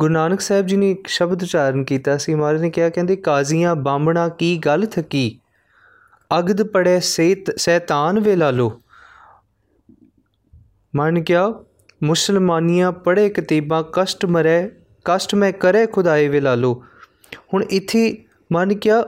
[0.00, 3.76] ਗੁਰੂ ਨਾਨਕ ਸਾਹਿਬ ਜੀ ਨੇ ਇੱਕ ਸ਼ਬਦ ਉਚਾਰਨ ਕੀਤਾ ਸੀ, ਮਹਾਰਾਜ ਨੇ ਕਿਹਾ, ਕਹਿੰਦੇ, ਕਾਜ਼ੀਆਂ
[3.76, 5.40] ਬਾਹਮਣਾ ਕੀ ਗੱਲ ਥਕੀ?
[6.38, 7.00] ਅਗਦ ਪੜੇ
[7.56, 8.82] ਸੈਤਾਨ ਵੇ ਲਾ। ਲੋ
[10.96, 11.64] ਮਨ ਕਿਹਾ,
[12.02, 14.72] ਮੁਸਲਮਾਨੀਆਂ ਪੜੇ ਕਿਤਾਬਾਂ, ਕਸ਼ਟ ਮਰੇ,
[15.04, 16.84] ਕਸ਼ਟ ਮੈਂ ਕਰੇ ਖੁਦਾਏ ਵੇ ਲਾ। ਲੋ
[17.54, 19.04] ਹੁਣ ਇੱਥੇ ਮਨ ਕਿਹਾ,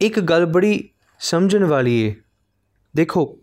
[0.00, 0.88] ਇੱਕ ਗੱਲ ਬੜੀ
[1.20, 2.14] ਸਮਝਣ ਵਾਲੀ ਏ।
[2.96, 3.38] ਦੇਖੋ,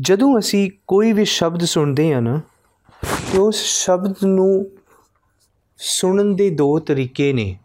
[0.00, 2.40] ਜਦੋਂ ਅਸੀਂ ਕੋਈ ਵੀ ਸ਼ਬਦ ਸੁਣਦੇ ਆ ਨਾ
[3.02, 4.70] ਤੇ ਉਸ ਸ਼ਬਦ ਨੂੰ
[5.76, 7.58] ਸੁਣਨ ਦੇ ਦੋ ਤਰੀਕੇ ਨੇ।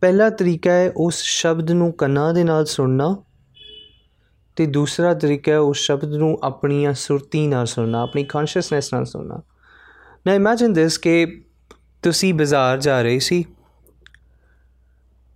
[0.00, 3.16] ਪਹਿਲਾ ਤਰੀਕਾ ਹੈ ਉਸ ਸ਼ਬਦ ਨੂੰ ਕੰਨਾਂ ਦੇ ਨਾਲ ਸੁਣਨਾ
[4.56, 9.42] ਤੇ ਦੂਸਰਾ ਤਰੀਕਾ ਹੈ ਉਸ ਸ਼ਬਦ ਨੂੰ ਆਪਣੀਆਂ ਸੁਰਤੀ ਨਾਲ ਸੁਣਨਾ, ਆਪਣੀ ਕੌਨਸ਼ੀਅਸਨੈਸ ਨਾਲ ਸੁਣਨਾ।
[10.26, 11.44] ਨਾ ਇਮੇਜਿਨ ਦਿਸ ਕਿ
[12.02, 13.44] ਤੁਸੀਂ ਬਾਜ਼ਾਰ ਜਾ ਰਹੇ ਸੀ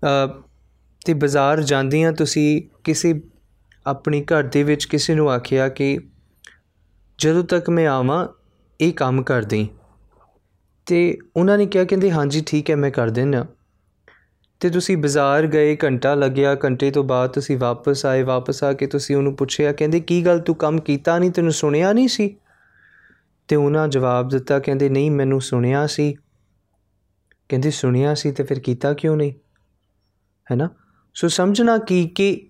[0.05, 0.43] ਅ
[1.07, 3.23] ਤੇ ਬਾਜ਼ਾਰ ਜਾਂਦੀਆਂ ਤੁਸੀਂ ਕਿਸੇ,
[3.87, 5.99] ਆਪਣੀ ਘਰ ਦੇ ਵਿੱਚ ਕਿਸੇ ਨੂੰ ਆਖਿਆ ਕਿ
[7.19, 8.29] ਜਦੋਂ ਤੱਕ ਮੈਂ ਆਵਾਂ,
[8.81, 9.69] ਇਹ ਕੰਮ ਕਰ ਦੇ
[10.87, 13.47] ਤੇ ਉਹਨਾਂ ਨੇ ਕਿਹਾ, ਕਹਿੰਦੇ, ਹਾਂਜੀ, ਠੀਕ ਹੈ, ਮੈਂ ਕਰ ਦੇਣਾ
[14.61, 18.87] ਤੇ ਤੁਸੀਂ ਬਾਜ਼ਾਰ ਗਏ, ਘੰਟਾ ਲੱਗਿਆ, ਘੰਟੇ ਤੋਂ ਬਾਅਦ ਤੁਸੀਂ ਵਾਪਸ ਆਏ, ਵਾਪਸ ਆ ਕੇ
[18.87, 22.37] ਤੁਸੀਂ ਉਹਨੂੰ ਪੁੱਛਿਆ, ਕਹਿੰਦੇ, ਕੀ ਗੱਲ, ਤੂੰ ਕੰਮ ਕੀਤਾ ਨਹੀਂ, ਤੈਨੂੰ ਸੁਣਿਆ ਨਹੀਂ ਸੀ?
[23.49, 26.15] ਤੇ ਉਹਨਾਂ ਜਵਾਬ ਦਿੱਤਾ, ਕਹਿੰਦੇ, ਨਹੀਂ, ਮੈਨੂੰ ਸੁਣਿਆ ਸੀ।
[27.49, 29.33] ਕਹਿੰਦੇ, ਸੁਣਿਆ ਸੀ, ਤੇ ਫਿਰ ਕੀਤਾ ਕਿਉਂ ਨਹੀਂ?
[30.53, 30.69] ਹੈ ਨਾ
[31.15, 32.49] ਸੋ ਸਮਝਣਾ ਕੀ, ਕਿ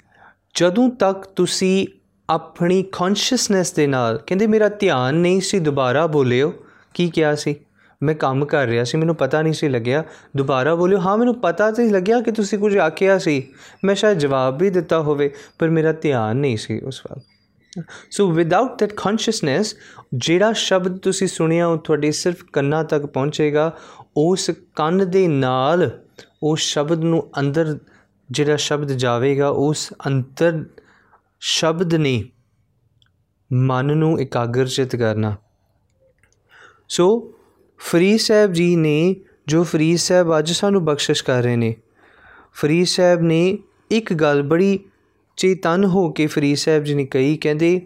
[0.55, 1.87] ਜਦੋਂ ਤੱਕ ਤੁਸੀਂ
[2.31, 6.55] ਆਪਣੀ ਕੌਨਸ਼ੀਅਸਨੈਸ ਦੇ ਨਾਲ। ਕਹਿੰਦੇ, ਮੇਰਾ ਧਿਆਨ ਨਹੀਂ ਸੀ, ਦੁਬਾਰਾ ਬੋਲਿਓ।
[6.95, 7.57] ਕੀ ਕਿਹਾ ਸੀ?
[8.03, 10.05] ਮੈਂ ਕੰਮ ਕਰ ਰਿਹਾ ਸੀ, ਮੈਨੂੰ ਪਤਾ ਨਹੀਂ ਸੀ ਲੱਗਿਆ।
[10.37, 10.99] ਦੁਬਾਰਾ ਬੋਲਿਓ?
[10.99, 13.49] ਹਾਂ, ਮੈਨੂੰ ਪਤਾ ਤੇ ਲੱਗਿਆ ਕਿ ਤੁਸੀਂ ਕੁਝ ਆਖਿਆ ਸੀ।
[13.85, 17.21] ਮੈਂ ਸ਼ਾਇਦ ਜਵਾਬ ਵੀ ਦਿੱਤਾ ਹੋਵੇ, ਪਰ ਮੇਰਾ ਧਿਆਨ ਨਹੀਂ ਸੀ ਉਸ ਵੱਲ।
[18.11, 19.77] ਸੋ ਵਿਦਆਊਟ ਦੈਟ ਕੌਨਸ਼ੀਅਸਨੈਸ
[20.15, 23.77] ਜਿਹੜਾ ਸ਼ਬਦ ਤੁਸੀਂ ਸੁਣਿਆ, ਉਹ ਤੁਹਾਡੇ ਸਿਰਫ ਕੰਨਾਂ ਤੱਕ ਪਹੁੰਚੇਗਾ।
[24.17, 25.91] ਉਸ ਕੰਨ ਦੇ ਨਾਲ,
[26.43, 27.79] ਉਸ ਸ਼ਬਦ ਨੂੰ ਅੰਦਰ
[28.31, 30.65] ਜਿਹੜਾ ਸ਼ਬਦ ਜਾਵੇਗਾ, ਉਸ ਅੰਤਰ
[31.43, 32.23] ਸ਼ਬਦ ਨੇ
[33.51, 35.35] ਮਨ ਨੂੰ ਇਕਾਗਰਚਿਤ ਕਰਨਾ।
[36.89, 37.33] ਸੋ
[37.81, 39.17] ਫਰੀਦ ਸਾਹਿਬ ਜੀ ਨੇ,
[39.47, 41.75] ਜੋ ਫਰੀਦ ਸਾਹਿਬ ਅੱਜ ਸਾਨੂੰ ਬਖਸ਼ਿਸ਼ ਕਰ ਰਹੇ ਨੇ,
[42.53, 43.59] ਫਰੀਦ ਸਾਹਿਬ ਨੇ
[43.91, 44.79] ਇੱਕ ਗੱਲ ਬੜੀ
[45.39, 47.81] ਚੇਤਨ ਹੋ ਕੇ ਫਰੀਦ ਸਾਹਿਬ ਜੀ ਨੇ ਕਹੀ, ਕਹਿੰਦੇ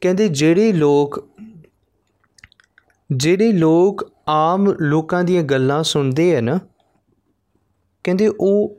[0.00, 1.24] ਕਹਿੰਦੇ ਜਿਹੜੇ ਲੋਕ
[3.10, 6.58] ਜਿਹੜੇ ਲੋਕ ਆਮ ਲੋਕਾਂ ਦੀਆਂ ਗੱਲਾਂ ਸੁਣਦੇ ਆ ਨਾ,
[8.04, 8.76] ਕਹਿੰਦੇ ਉਹ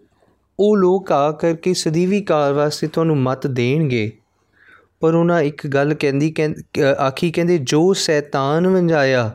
[0.59, 4.11] ਉਹ ਲੋਕ ਆ ਕਰਕੇ ਸਦੀਵੀ ਕਾਲ ਵਾਸਤੇ ਤੁਹਾਨੂੰ ਮਤ ਦੇਣਗੇ।
[4.99, 6.33] ਪਰ ਉਹਨਾਂ ਇੱਕ ਗੱਲ ਕਹਿੰਦੀ
[6.99, 9.31] ਆਖੀ, ਕਹਿੰਦੇ, ਜੋ ਸ਼ੈਤਾਨ ਵੰਜਾਇਆ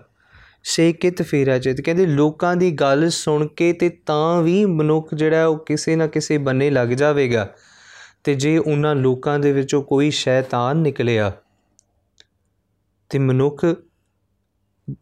[0.65, 5.47] ਸੇ ਕਿਤ ਫੇਰਾ ਚਿਤ ਕਹਿੰਦੇ, ਲੋਕਾਂ ਦੀ ਗੱਲ ਸੁਣ ਕੇ ਤੇ ਤਾਂ ਵੀ ਮਨੁੱਖ ਜਿਹੜਾ
[5.47, 7.49] ਉਹ ਕਿਸੇ ਨਾ ਕਿਸੇ ਬੰਨੇ ਲੱਗ ਜਾਵੇਗਾ।
[8.25, 11.33] ਤੇ ਜੇ ਉਹਨਾਂ ਲੋਕਾਂ ਦੇ ਵਿੱਚੋਂ ਕੋਈ ਸ਼ੈਤਾਨ ਨਿਕਲਿਆ,
[13.11, 13.65] ਤੇ ਮਨੁੱਖ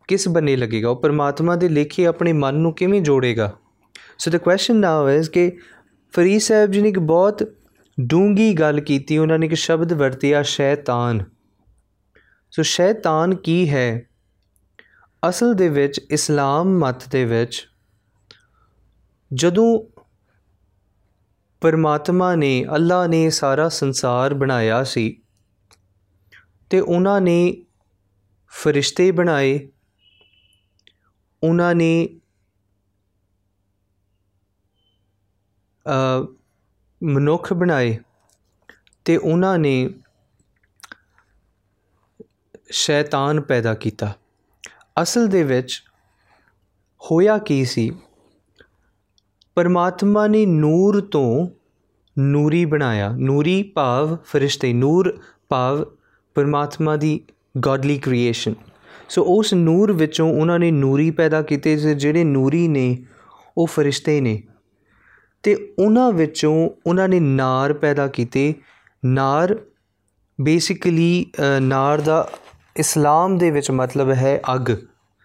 [0.09, 0.89] ਕਿਸ ਬੰਨੇ ਲੱਗੇਗਾ?
[0.91, 3.53] ਉਹ ਪਰਮਾਤਮਾ ਦੇ ਲੇਖੇ ਆਪਣੇ ਮਨ ਨੂੰ ਕਿਵੇਂ ਜੋੜੇਗਾ?
[4.19, 5.51] ਸੋ ਦ ਕੁਐਸਚਨ ਨਾਓ ਇਜ਼ ਕਿ
[6.13, 7.53] ਫਰੀਦ ਸਾਹਿਬ ਜੀ ਨੇ ਇੱਕ ਬਹੁਤ
[8.01, 11.25] ਡੂੰਗੀ ਗੱਲ ਕੀਤੀ, ਉਹਨਾਂ ਨੇ ਇੱਕ ਸ਼ਬਦ ਵਰਤਿਆ, ਸ਼ੈਤਾਨ।
[12.51, 14.09] ਸੋ ਸ਼ੈਤਾਨ ਕੀ ਹੈ?
[15.29, 17.69] ਅਸਲ ਦੇ ਵਿੱਚ, ਇਸਲਾਮ ਮਤ ਦੇ ਵਿੱਚ,
[19.35, 19.81] ਜਦੋਂ
[21.61, 25.23] ਪਰਮਾਤਮਾ ਨੇ ਅੱਲਾ ਨੇ ਸਾਰਾ ਸੰਸਾਰ ਬਣਾਇਆ ਸੀ,
[26.71, 27.67] ਤੇ ਉਹਨਾਂ ਨੇ
[28.49, 29.69] ਫਰਿਸ਼ਤੇ ਬਣਾਏ,
[31.43, 32.21] ਉਹਨਾਂ ਨੇ
[37.03, 37.99] ਮਨੁੱਖ ਬਣਾਏ
[39.05, 39.91] ਤੇ ਉਹਨਾਂ ਨੇ
[42.71, 44.13] ਸ਼ੈਤਾਨ ਪੈਦਾ ਕੀਤਾ।
[45.03, 45.83] ਅਸਲ ਦੇ ਵਿੱਚ
[47.01, 47.91] ਹੋਇਆ ਕੀ ਸੀ?
[49.57, 51.49] ਪਰਮਾਤਮਾ ਨੇ ਨੂਰ ਤੋਂ
[52.17, 55.85] ਨੂਰੀ ਬਣਾਇਆ। ਨੂਰੀ ਭਾਵ ਫਰਿਸ਼ਤੇ, ਨੂਰ ਭਾਵ
[56.37, 57.21] ਪਰਮਾਤਮਾ ਦੀ
[57.59, 58.55] ਗੋਡਲੀ ਕ੍ਰੀਏਸ਼ਨ
[59.09, 62.97] ਸੋ ਉਸ ਨੂਰ ਵਿੱਚੋਂ ਉਹਨਾਂ ਨੇ ਨੂਰੀ ਪੈਦਾ ਕੀਤੇ ਜਿਹੜੇ ਨੂਰੀ ਨੇ,
[63.59, 64.43] ਉਹ ਫਰਿਸ਼ਤੇ ਨੇ।
[65.45, 68.55] ਅਤੇ ਉਹਨਾਂ ਵਿੱਚੋਂ ਉਹਨਾਂ ਨੇ ਨਾਰ ਪੈਦਾ ਕੀਤੇ।
[69.05, 69.57] ਨਾਰ
[70.39, 71.27] ਬੇਸਿਕਲੀ
[71.61, 72.29] ਨਾਰ ਦਾ
[72.77, 74.71] ਇਸਲਾਮ ਦੇ ਵਿੱਚ ਮਤਲਬ ਹੈ ਅੱਗ।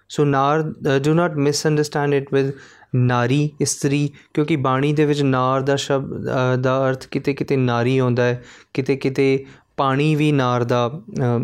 [0.09, 0.61] ਸੋ ਨਾਰ
[0.99, 2.51] do not misunderstand it with
[2.95, 6.29] ਨਾਰੀ, ਇਸਤਰੀ, ਕਿਉਂਕਿ ਬਾਣੀ ਦੇ ਵਿੱਚ ਨਾਰ ਦਾ ਸ਼ਬਦ
[6.61, 9.45] ਦਾ ਅਰਥ ਕਿਤੇ ਕਿਤੇ ਨਾਰੀ ਆਉਂਦਾ ਹੈ ਕਿਤੇ ਕਿਤੇ
[9.77, 10.89] ਪਾਣੀ ਵੀ ਨਾਰ ਦਾ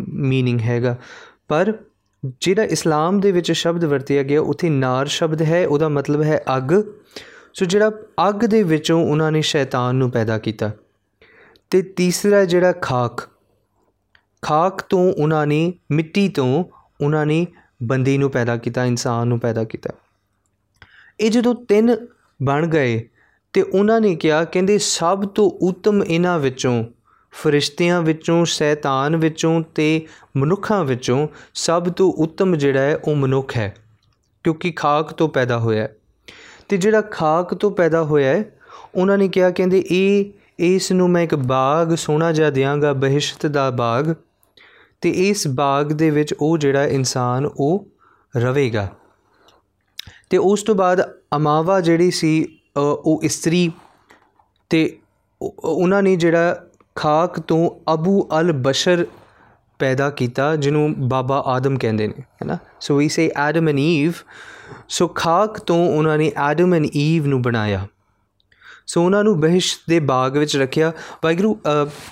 [0.07, 0.95] ਮੀਨਿੰਗ ਹੈਗਾ।
[1.47, 1.73] ਪਰ
[2.41, 6.73] ਜਿਹੜਾ ਇਸਲਾਮ ਦੇ ਵਿੱਚ ਸ਼ਬਦ ਵਰਤਿਆ ਗਿਆ, ਉਥੇ ਨਾਰ ਸ਼ਬਦ ਹੈ, ਉਹਦਾ ਮਤਲਬ ਹੈ ਅੱਗ।
[7.53, 7.91] ਸੋ ਜਿਹੜਾ
[8.29, 10.71] ਅੱਗ ਦੇ ਵਿੱਚੋਂ ਉਹਨਾਂ ਨੇ ਸ਼ੈਤਾਨ ਨੂੰ ਪੈਦਾ ਕੀਤਾ।
[11.69, 13.29] ਤੇ ਤੀਸਰਾ ਜਿਹੜਾ ਖਾਕ
[14.41, 16.65] ਖਾਕ ਤੋਂ ਉਹਨਾਂ ਨੇ, ਮਿੱਟੀ ਤੋਂ
[17.01, 17.47] ਉਹਨਾਂ ਨੇ
[17.83, 19.89] ਬੰਦੇ ਨੂੰ ਪੈਦਾ ਕੀਤਾ, ਇਨਸਾਨ ਨੂੰ ਪੈਦਾ ਕੀਤਾ।
[21.19, 22.07] ਇਹ ਜਦੋਂ ਤਿੰਨ
[22.43, 23.09] ਬਣ ਗਏ
[23.53, 26.85] ਤੇ ਉਹਨਾਂ ਨੇ ਕਿਹਾ, ਕਹਿੰਦੇ ਸਭ ਤੋਂ ਉੱਤਮ ਇਹਨਾਂ ਵਿੱਚੋਂ,
[27.31, 30.07] ਫਰਿਸ਼ਤਿਆਂ ਵਿੱਚੋਂ, ਸ਼ੈਤਾਨ ਵਿੱਚੋਂ ਤੇ
[30.37, 33.75] ਮਨੁੱਖਾਂ ਵਿੱਚੋਂ ਸਭ ਤੋਂ ਉੱਤਮ ਜਿਹੜਾ ਹੈ ਉਹ ਮਨੁੱਖ ਹੈ।
[34.43, 35.95] ਕਿਉਂਕਿ ਖਾਕ ਤੋਂ ਪੈਦਾ ਹੋਇਆ ਹੈ।
[36.69, 38.45] ਤੇ ਜਿਹੜਾ ਖਾਕ ਤੋਂ ਪੈਦਾ ਹੋਇਆ ਹੈ,
[38.95, 40.25] ਉਹਨਾਂ ਨੇ ਕਿਹਾ, ਕਹਿੰਦੇ, ਇਹ,
[40.59, 44.13] ਇਸ ਨੂੰ ਮੈਂ ਇੱਕ ਬਾਗ ਸੋਹਣਾ ਜਿਹਾ ਦਿਆਂਗਾ, ਬਹਿਸ਼ਤ ਦਾ ਬਾਗ।
[45.01, 47.87] ਤੇ ਇਸ ਬਾਗ ਦੇ ਵਿੱਚ ਉਹ ਜਿਹੜਾ ਇਨਸਾਨ, ਉਹ
[48.37, 48.87] ਰਵੇਗਾ।
[50.29, 53.71] ਤੇ ਉਸ ਤੋਂ ਬਾਅਦ ਅਮਾਵਾ ਜਿਹੜੀ ਸੀ ਉਹ ਇਸਤਰੀ,
[54.69, 54.99] ਤੇ
[55.59, 59.05] ਉਹਨਾਂ ਨੇ ਜਿਹੜਾ ਖਾਕ ਤੋਂ ਅਬੂ ਅਲ ਬਸ਼ਰ
[59.79, 64.13] ਪੈਦਾ ਕੀਤਾ, ਜਿਹਨੂੰ ਬਾਬਾ ਆਦਮ ਕਹਿੰਦੇ ਨੇ ਹੈਨਾ ਸੋ ਵੀ ਸੇ ਆਦਮ ਐਂਡ ਈਵ
[64.89, 67.87] ਸੋ ਖਾਕ ਤੋਂ ਉਹਨਾਂ ਨੇ ਆਦਮ ਐਂਡ ਈਵ ਨੂੰ ਬਣਾਇਆ।
[68.87, 70.91] ਸੋ ਉਹਨਾਂ ਨੂੰ ਬਹਿਸ਼ ਦੇ ਬਾਗ ਵਿੱਚ ਰੱਖਿਆ।
[71.23, 71.53] Waheguru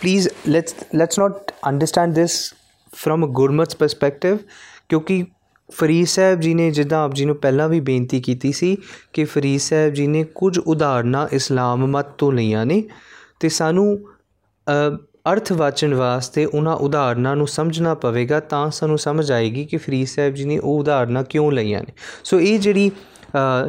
[0.01, 2.53] please let's let's not understand this
[2.95, 4.37] from a Gurmat's perspective
[4.89, 5.25] ਕਿਉਂਕਿ
[5.71, 8.77] ਫਰੀਦ ਸਾਹਿਬ ਜੀ ਨੇ, ਜਿੱਦਾਂ ਆਪ ਜੀ ਨੂੰ ਪਹਿਲਾਂ ਵੀ ਬੇਨਤੀ ਕੀਤੀ ਸੀ
[9.13, 12.83] ਕਿ ਫਰੀਦ ਸਾਹਿਬ ਜੀ ਨੇ ਕੁਝ ਉਦਾਹਰਨਾਂ ਇਸਲਾਮ ਮਤ ਤੋਂ ਲਈਆਂ ਨੇ
[13.39, 13.97] ਤੇ ਸਾਨੂੰ
[15.31, 20.33] ਅਰਥ ਵਾਚਣ ਵਾਸਤੇ ਉਹਨਾਂ ਉਦਾਹਰਨਾਂ ਨੂੰ ਸਮਝਣਾ ਪਵੇਗਾ ਤਾਂ ਸਾਨੂੰ ਸਮਝ ਆਏਗੀ ਕਿ ਫਰੀਦ ਸਾਹਿਬ
[20.33, 22.91] ਜੀ ਨੇ ਉਹ ਉਦਾਹਰਨਾਂ ਕਿਉਂ ਲਈਆਂ ਨੇ। ਸੋ ਇਹ ਜਿਹੜੀ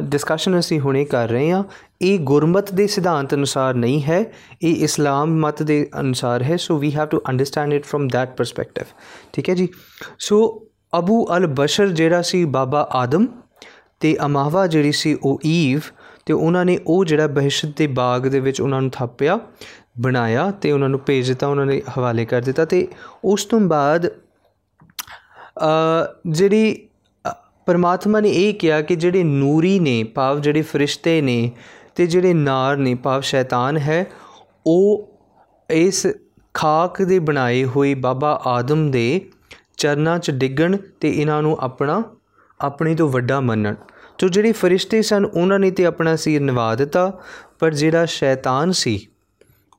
[0.09, 1.63] ਡਿਸਕਸ਼ਨ ਅਸੀਂ ਹੁਣੇ ਕਰ ਰਹੇ ਹਾਂ,
[2.01, 4.23] ਇਹ ਗੁਰਮਤ ਦੇ ਸਿਧਾਂਤ ਅਨੁਸਾਰ ਨਹੀਂ ਹੈ,
[4.61, 8.95] ਇਹ ਇਸਲਾਮ ਮਤ ਦੇ ਅਨੁਸਾਰ ਹੈ, so we have to understand it from that perspective
[9.33, 9.67] ਠੀਕ ਹੈ ਜੀ?
[10.19, 10.41] ਸੋ
[10.99, 13.27] ਅਬੂ ਅਲ ਬਸ਼ਰ ਜਿਹੜਾ ਸੀ ਬਾਬਾ ਆਦਮ
[14.01, 15.79] ਤੇ ਅਮਾਵਾ ਜਿਹੜੀ ਸੀ ਉਹ ਈਵ
[16.25, 19.39] ਤੇ ਉਹਨਾਂ ਨੇ ਉਹ ਜਿਹੜਾ ਬਹਿਸ਼ਤ ਦੇ ਬਾਗ ਦੇ ਵਿੱਚ ਉਹਨਾਂ ਨੂੰ ਥਾਪਿਆ।
[20.01, 22.87] ਬਣਾਇਆ ਤੇ ਉਹਨਾਂ ਨੂੰ ਭੇਜ ਦਿੱਤਾ, ਉਹਨਾਂ ਨੇ ਹਵਾਲੇ ਕਰ ਦਿੱਤਾ ਤੇ
[23.23, 24.11] ਉਸ ਤੋਂ ਬਾਅਦ ਅ
[26.27, 26.87] ਜਿਹੜੀ
[27.67, 31.51] ਪਰਮਾਤਮਾ ਨੇ ਇਹ ਕਿਹਾ ਕਿ ਜਿਹੜੇ ਨੂਰੀ ਨੇ, ਭਾਵ ਜਿਹੜੇ ਫਰਿਸ਼ਤੇ ਨੇ
[31.95, 34.05] ਤੇ ਜਿਹੜੇ ਨਾਰ ਨੇ, ਭਾਵ ਸ਼ੈਤਾਨ ਹੈ,
[34.67, 35.09] ਉਹ
[35.69, 36.07] ਇਸ
[36.53, 39.21] ਖਾਕ ਦੇ ਬਣਾਏ ਹੋਏ ਬਾਬਾ ਆਦਮ ਦੇ
[39.77, 42.03] ਚਰਨਾਂ 'ਚ ਡਿੱਗਣ ਤੇ ਇਹਨਾਂ ਨੂੰ ਆਪਣਾ,
[42.59, 43.75] ਆਪਣੀ ਤੋਂ ਵੱਡਾ ਮੰਨਣ।
[44.17, 47.21] ਜੋ ਜਿਹੜੇ ਫਰਿਸ਼ਤੇ ਸਨ, ਉਹਨਾਂ ਨੇ ਤੇ ਆਪਣਾ ਸਿਰ ਨਿਵਾ ਦਿੱਤਾ,
[47.59, 49.07] ਪਰ ਜਿਹੜਾ ਸ਼ੈਤਾਨ ਸੀ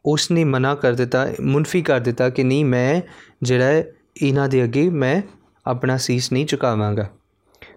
[0.07, 3.01] ਉਸ ਨੇ ਮਨਾ ਕਰ ਦਿੱਤਾ, ਮੁਨਫੀ ਕਰ ਦਿੱਤਾ ਕਿ ਨਹੀਂ, ਮੈਂ
[3.43, 3.83] ਜਿਹੜਾ
[4.23, 5.23] ਇਹਨਾਂ ਦੇ ਅੱਗੇ ਮੈਂ
[5.67, 7.11] ਆਪਣਾ ਸੀਸ ਨਹੀਂ ਝੁਕਾਵਾਂਗਾ।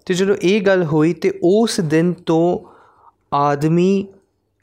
[0.05, 2.59] ਤੇ ਜਦੋਂ ਇਹ ਗੱਲ ਹੋਈ ਤੇ ਉਸ ਦਿਨ ਤੋਂ
[3.33, 4.07] ਆਦਮੀ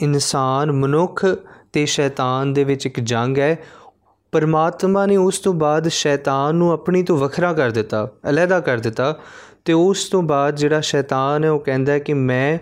[0.00, 1.26] ਇਨਸਾਨ, ਮਨੁੱਖ
[1.72, 3.58] ਤੇ ਸ਼ੈਤਾਨ ਦੇ ਵਿੱਚ ਇੱਕ ਜੰਗ ਹੈ।
[4.32, 9.18] ਪਰਮਾਤਮਾ ਨੇ ਉਸ ਤੋਂ ਬਾਅਦ ਸ਼ੈਤਾਨ ਨੂੰ ਆਪਣੀ ਤੋਂ ਵੱਖਰਾ ਕਰ ਦਿੱਤਾ ਅਲੱਗਾ ਕਰ ਦਿੱਤਾ
[9.64, 12.58] ਤੇ ਉਸ ਤੋਂ ਬਾਅਦ ਜਿਹੜਾ ਸ਼ੈਤਾਨ ਹੈ ਉਹ ਕਹਿੰਦਾ ਹੈ ਕਿ ਮੈਂ,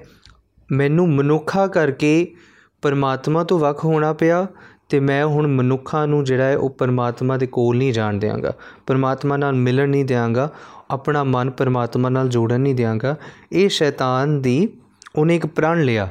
[0.73, 2.35] ਮੈਨੂੰ ਮਨੁੱਖਾ ਕਰਕੇ
[2.83, 4.47] ਪਰਮਾਤਮਾ ਤੋਂ ਵੱਖ ਹੋਣਾ ਪਿਆ
[4.89, 8.53] ਤੇ ਮੈਂ ਹੁਣ ਮਨੁੱਖਾਂ ਨੂੰ ਜਿਹੜਾ ਹੈ ਉਹ ਪਰਮਾਤਮਾ ਦੇ ਕੋਲ ਨਹੀਂ ਜਾਣ ਦਿਆਂਗਾ।
[8.87, 10.51] ਪਰਮਾਤਮਾ ਨਾਲ ਮਿਲਣ ਨਹੀਂ ਦਿਆਂਗਾ,
[10.91, 13.17] ਆਪਣਾ ਮਨ ਪਰਮਾਤਮਾ ਨਾਲ ਜੋੜਨ ਨਹੀਂ ਦਿਆਂਗਾ।
[13.53, 14.69] ਇਹ ਸ਼ੈਤਾਨ ਦੀ
[15.17, 16.09] ਉਹਨੇ ਇੱਕ ਪ੍ਰਣ ਲਿਆ।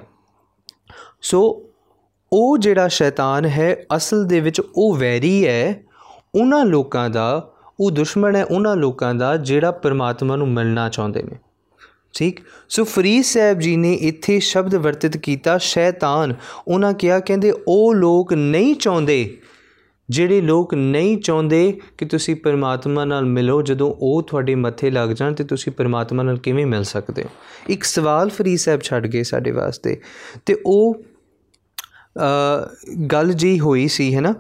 [1.22, 1.64] ਸੋ
[2.34, 5.84] ਉਹ ਜਿਹੜਾ ਸ਼ੈਤਾਨ ਹੈ, ਅਸਲ ਦੇ ਵਿੱਚ ਉਹ ਵੈਰੀ ਹੈ।
[6.36, 11.40] ਉਹਨਾਂ ਲੋਕਾਂ ਦਾ, ਉਹ ਦੁਸ਼ਮਣ ਹੈ ਉਹਨਾਂ ਲੋਕਾਂ ਦਾ ਜਿਹੜਾ ਪਰਮਾਤਮਾ ਨੂੰ ਮਿਲਣਾ ਚਾਹੁੰਦੇ ਨੇ।
[12.14, 12.40] ਠੀਕ?
[12.70, 16.34] ਸੋ ਫਰੀਦ ਸਾਹਿਬ ਜੀ ਨੇ ਇੱਥੇ ਸ਼ਬਦ ਵਰਤਿਤ ਕੀਤਾ, ਸ਼ੈਤਾਨ।
[16.68, 19.38] ਉਹਨਾਂ ਕਿਹਾ, ਕਹਿੰਦੇ, ਉਹ ਲੋਕ ਨਹੀਂ ਚਾਹੁੰਦੇ,
[20.10, 25.34] ਜਿਹੜੇ ਲੋਕ ਨਹੀਂ ਚਾਹੁੰਦੇ ਕਿ ਤੁਸੀਂ ਪਰਮਾਤਮਾ ਨਾਲ ਮਿਲੋ, ਜਦੋਂ ਉਹ ਤੁਹਾਡੇ ਮੱਥੇ ਲੱਗ ਜਾਣ
[25.34, 27.30] ਤੇ ਤੁਸੀਂ ਪਰਮਾਤਮਾ ਨਾਲ ਕਿਵੇਂ ਮਿਲ ਸਕਦੇ ਹੋ?
[27.70, 30.00] ਇੱਕ ਸਵਾਲ ਫਰੀਦ ਸਾਹਿਬ ਛੱਡ ਗਏ ਸਾਡੇ ਵਾਸਤੇ।
[30.46, 31.02] ਤੇ ਉਹ
[33.12, 34.34] ਗੱਲ ਜੀ ਹੋਈ ਸੀ, ਹੈ ਨਾ?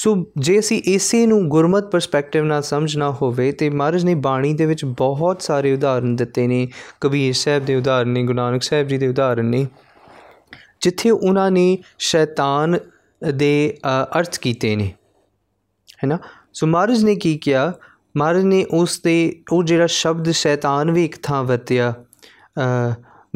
[0.00, 4.66] ਸੋ ਜੇ ਅਸੀਂ ਇਸੇ ਨੂੰ ਗੁਰਮਤ ਪਰਸਪੈਕਟਿਵ ਨਾਲ ਸਮਝਣਾ ਹੋਵੇ ਤੇ ਮਹਾਰਾਜ ਨੇ ਬਾਣੀ ਦੇ
[4.66, 6.68] ਵਿੱਚ ਬਹੁਤ ਸਾਰੇ ਉਦਾਹਰਨ ਦਿੱਤੇ ਨੇ।
[7.00, 9.66] ਕਬੀਰ ਸਾਹਿਬ ਦੇ ਉਦਾਹਰਨ ਨੇ, ਗੁਰੂ ਨਾਨਕ ਸਾਹਿਬ ਜੀ ਦੇ ਉਦਾਹਰਨ ਨੇ,
[10.80, 12.78] ਜਿੱਥੇ ਉਹਨਾਂ ਨੇ ਸ਼ੈਤਾਨ
[13.34, 13.78] ਦੇ
[14.18, 14.86] ਅਰਥ ਕੀਤੇ ਨੇ।
[16.04, 16.18] ਹੈਨਾ?
[16.52, 17.72] ਸੋ ਮਹਾਰਾਜ ਨੇ ਕੀ ਕਿਹਾ?
[18.16, 21.94] ਮਹਾਰਾਜ ਨੇ ਉਸ ਦੇ ਉਹ ਜਿਹੜਾ ਸ਼ਬਦ ਸ਼ੈਤਾਨ ਵੀ ਇੱਕ ਥਾਂ ਵਰਤਿਆ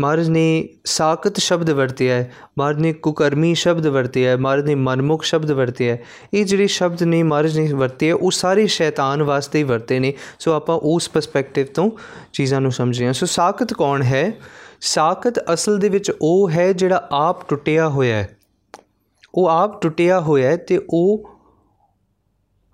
[0.00, 5.24] ਮਹਾਰਾਜ ਨੇ ਸਾਖਤ ਸ਼ਬਦ ਵਰਤਿਆ ਹੈ, ਮਹਾਰਾਜ ਨੇ ਕੁਕਰਮੀ ਸ਼ਬਦ ਵਰਤਿਆ ਹੈ, ਮਹਾਰਾਜ ਨੇ ਮਨਮੁਖ
[5.24, 6.02] ਸ਼ਬਦ ਵਰਤਿਆ ਹੈ।
[6.34, 10.52] ਇਹ ਜਿਹੜੇ ਸ਼ਬਦ ਨੇ ਮਹਾਰਾਜ ਨੇ ਵਰਤੇ ਉਹ ਸਾਰੇ ਸ਼ੈਤਾਨ ਵਾਸਤੇ ਹੀ ਵਰਤੇ ਨੇ। ਸੋ
[10.52, 11.90] ਆਪਾਂ ਉਸ ਪਰਸਪੈਕਟਿਵ ਤੋਂ
[12.32, 14.32] ਚੀਜ਼ਾਂ ਨੂੰ ਸਮਝਦੇ ਹਾਂ। ਸੋ ਸਾਖਤ ਕੌਣ ਹੈ?
[14.80, 18.36] ਸਾਖਤ ਅਸਲ ਦੇ ਵਿੱਚ ਉਹ ਹੈ ਜਿਹੜਾ ਆਪ ਟੁੱਟਿਆ ਹੋਇਆ ਹੈ।
[19.34, 21.33] ਉਹ ਆਪ ਟੁੱਟਿਆ ਹੋਇਆ ਹੈ ਤੇ ਉਹ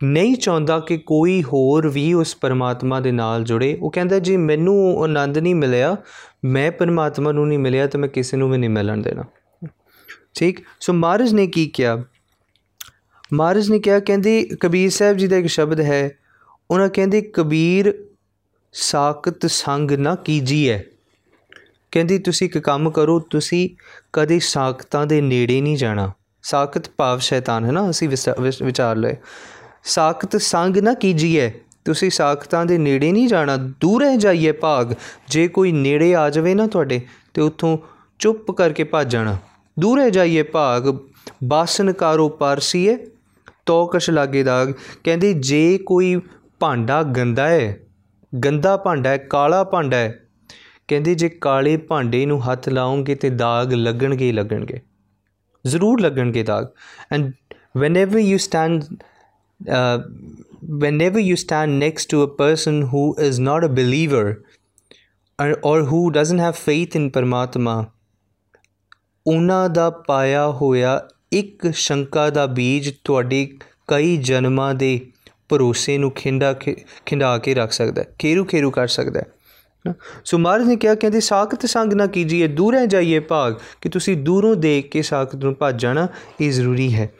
[0.05, 4.97] ਨਹੀਂ ਚਾਹੁੰਦਾ ਕਿ ਕੋਈ ਹੋਰ ਵੀ ਉਸ ਪਰਮਾਤਮਾ ਦੇ ਨਾਲ ਜੁੜੇ। ਉਹ ਕਹਿੰਦਾ, ਜੀ, ਮੈਨੂੰ
[4.97, 5.97] ਉਹ ਆਨੰਦ ਨਹੀਂ ਮਿਲਿਆ।
[6.45, 9.25] ਮੈਂ ਪਰਮਾਤਮਾ ਨੂੰ ਨਹੀਂ ਮਿਲਿਆ ਤਾਂ ਮੈਂ ਕਿਸੇ ਨੂੰ ਵੀ ਨਹੀਂ ਮਿਲਣ ਦੇਣਾ।
[10.35, 10.61] ਠੀਕ?
[10.81, 12.05] ਸੋ ਮਹਾਰਾਜ ਨੇ ਕੀ ਕਿਹਾ?
[13.33, 16.11] ਮਹਾਰਾਜ ਨੇ ਕਿਹਾ, ਕਹਿੰਦੇ, ਕਬੀਰ ਸਾਹਿਬ ਜੀ ਦਾ ਇੱਕ ਸ਼ਬਦ ਹੈ।
[16.71, 18.07] ਉਹਨਾਂ ਕਹਿੰਦੇ, ਕਬੀਰ
[18.73, 20.81] ਸਾਖਤ ਸੰਗ ਨਾ ਕੀਜੀਏ
[21.91, 23.71] ਕਹਿੰਦੀ, ਤੁਸੀਂ ਇੱਕ ਕੰਮ ਕਰੋ, ਤੁਸੀਂ
[24.13, 28.09] ਕਦੇ ਸਾਖਤਾਂ ਦੇ ਨੇੜੇ ਨਹੀਂ ਜਾਣਾ। ਸਾਖਤ ਭਾਵ ਸ਼ੈਤਾਨ ਹੈ ਨਾ, ਅਸੀਂ
[28.63, 29.17] ਵਿਚਾਰ ਲਏ।
[29.85, 31.53] ਸਾਖਤ ਸੰਗ ਨਾ ਕੀਜੀਏ
[31.85, 34.95] ਤੁਸੀਂ ਸਾਖਤਾਂ ਦੇ ਨੇੜੇ ਨਹੀਂ ਜਾਣਾ, ਦੂਰ ਰਹਿ ਜਾਈਏ ਭਾਗ।
[35.29, 37.01] ਜੇ ਕੋਈ ਨੇੜੇ ਆ ਜਾਵੇ ਨਾ ਤੁਹਾਡੇ,
[37.35, 37.79] ਤੇ ਉੱਥੋਂ
[38.19, 39.37] ਚੁੱਪ ਕਰਕੇ ਭੱਜ ਜਾਣਾ।
[39.79, 40.97] ਦੂਰ ਰਹਿ ਜਾਈਏ ਭਾਗ,
[41.45, 42.99] ਬਾਸਨ ਕਾਰੋ ਪਰਸੀਏ
[43.67, 44.73] ਤੋਕਸ਼ ਲਾਗੇ ਦਾਗ।
[45.05, 46.21] ਕਹਿੰਦੀ, ਜੇ ਕੋਈ
[46.61, 47.79] ਭਾਂਡਾ ਗੰਦਾ ਹੈ
[48.45, 50.21] ਗੰਦਾ ਭਾਂਡਾ ਹੈ ਕਾਲਾ ਭਾਂਡਾ ਹੈ
[50.89, 54.81] ਕਹਿੰਦੀ, ਜੇ ਕਾਲੇ ਭਾਂਡੇ ਨੂੰ ਹੱਥ ਲਾਉਂਗੇ ਤੇ ਦਾਗ ਲੱਗਣਗੇ ਲੱਗਣਗੇ।
[55.67, 56.67] ਜ਼ਰੂਰ ਲੱਗਣਗੇ ਦਾਗ।
[57.13, 57.33] And
[57.79, 58.97] whenever you stand
[59.69, 59.99] uh,
[60.63, 64.45] whenever you stand next to a person who is not a believer
[65.39, 67.85] or, or who doesn't have faith in Paramatma
[69.27, 75.01] ਉਹਨਾਂ ਦਾ ਪਾਇਆ ਹੋਇਆ ਇੱਕ ਸ਼ੰਕਾ ਦਾ ਬੀਜ ਤੁਹਾਡੇ ਕਈ ਜਨਮਾਂ ਦੇ
[75.49, 76.53] ਭਰੋਸੇ ਨੂੰ ਖਿੰਡਾ
[77.07, 79.95] ਖਿੰਡਾ ਕੇ ਰੱਖ ਸਕਦਾ ਹੈ ਖੇਰੂ ਖੇਰੂ ਕਰ ਸਕਦਾ ਹੈ
[80.25, 84.57] ਸੋ ਮਹਾਰਾਜ ਨੇ ਕਿਹਾ ਕਹਿੰਦੇ ਸਾਖਤ ਸੰਗ ਨਾ ਕੀਜੀਏ ਦੂਰੇ ਜਾਈਏ ਭਾਗ ਕਿ ਤੁਸੀਂ ਦੂਰੋਂ
[84.57, 86.09] ਦੇਖ ਕੇ ਸਾਖਤ ਨੂੰ ਭੱਜ ਜਾਣਾ
[86.41, 87.11] ਇਹ ਜ਼ਰੂਰੀ ਹੈ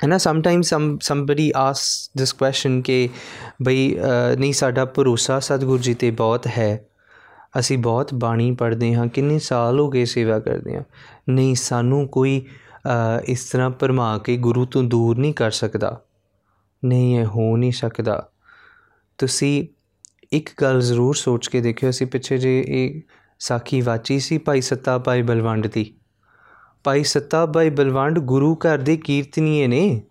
[0.00, 3.08] ਹੈ ਨਾ ਸਮ ਟਾਈਮ ਸਮ ਸਮਬਡੀ ਆਸ ਦਿਸ ਕੁਐਸਚਨ ਕਿ
[3.62, 3.96] ਬਈ
[4.38, 6.88] ਨਹੀਂ ਸਾਡਾ ਭਰੋਸਾ ਸਤਿਗੁਰੂ ਜੀ ਤੇ ਬਹੁਤ ਹੈ
[7.58, 10.82] ਅਸੀਂ ਬਹੁਤ ਬਾਣੀ ਪੜ੍ਹਦੇ ਹਾਂ ਕਿੰਨੇ ਸਾਲ ਹੋ ਗਏ ਸੇਵਾ ਕਰਦੇ ਹਾਂ
[11.28, 12.46] ਨਹੀਂ ਸਾਨੂੰ ਕੋਈ
[13.24, 16.00] ਇਸ ਤਰ੍ਹਾਂ ਪਰਮਾ ਕੇ ਗੁਰੂ ਤੋਂ ਦੂਰ ਨਹੀਂ ਕਰ ਸਕਦਾ
[16.84, 18.30] ਨਹੀਂ ਇਹ ਹੋ ਨਹੀਂ ਸਕਦਾ
[19.18, 19.66] ਤੁਸੀਂ
[20.32, 23.00] ਇੱਕ ਗੱਲ ਜ਼ਰੂਰ ਸੋਚ ਕੇ ਦੇਖਿਓ ਅਸੀਂ ਪਿੱਛੇ ਜੇ ਇਹ
[23.38, 25.94] ਸਾਖੀ ਵਾਚੀ ਸੀ ਭਾਈ ਸੱਤਾ ਭਾਈ ਬਲਵੰਡ ਦੀ
[26.84, 30.02] ਭਾਈ ਸੱਤਾ ਭਾਈ ਬਲਵੰਡ ਗੁਰੂ ਘਰ ਦੇ ਕੀਰਤਨੀਏ ਨੇ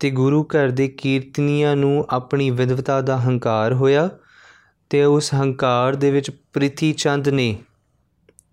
[0.00, 4.10] ਤੇ ਗੁਰੂ ਘਰ ਦੇ ਕੀਰਤਨੀਆਂ ਨੂੰ ਆਪਣੀ ਵਿਦਵਤਾ ਦਾ ਹੰਕਾਰ ਹੋਇਆ
[4.90, 7.58] ਤੇ ਉਸ ਹੰਕਾਰ ਦੇ ਵਿੱਚ ਪ੍ਰਿਥੀ ਚੰਦ ਨੇ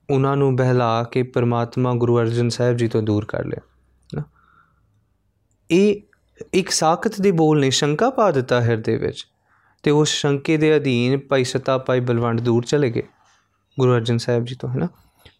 [0.09, 3.61] ਉਹਨਾਂ ਨੂੰ ਬਹਿਲਾ ਕੇ ਪ੍ਰਮਾਤਮਾ ਗੁਰੂ ਅਰਜਨ ਸਾਹਿਬ ਜੀ ਤੋਂ ਦੂਰ ਕਰ ਲਿਆ,
[4.15, 4.23] ਨਾ।
[5.71, 6.01] ਇਹ
[6.53, 9.27] ਇੱਕ ਸਾਖਤ ਦੇ ਬੋਲ ਨੇ, ਸ਼ੰਕਾ ਪਾ ਦਿੱਤਾ ਹਿਰਦੇ ਵਿੱਚ
[9.83, 13.03] ਤੇ ਉਸ ਸ਼ੰਕੇ ਦੇ ਅਧੀਨ ਭਾਈ ਸਤਾ ਭਾਈ ਬਲਵੰਡ ਦੂਰ ਚਲੇ ਗਏ
[13.79, 14.87] ਗੁਰੂ ਅਰਜਨ ਸਾਹਿਬ ਜੀ ਤੋਂ, ਹੈ ਨਾ।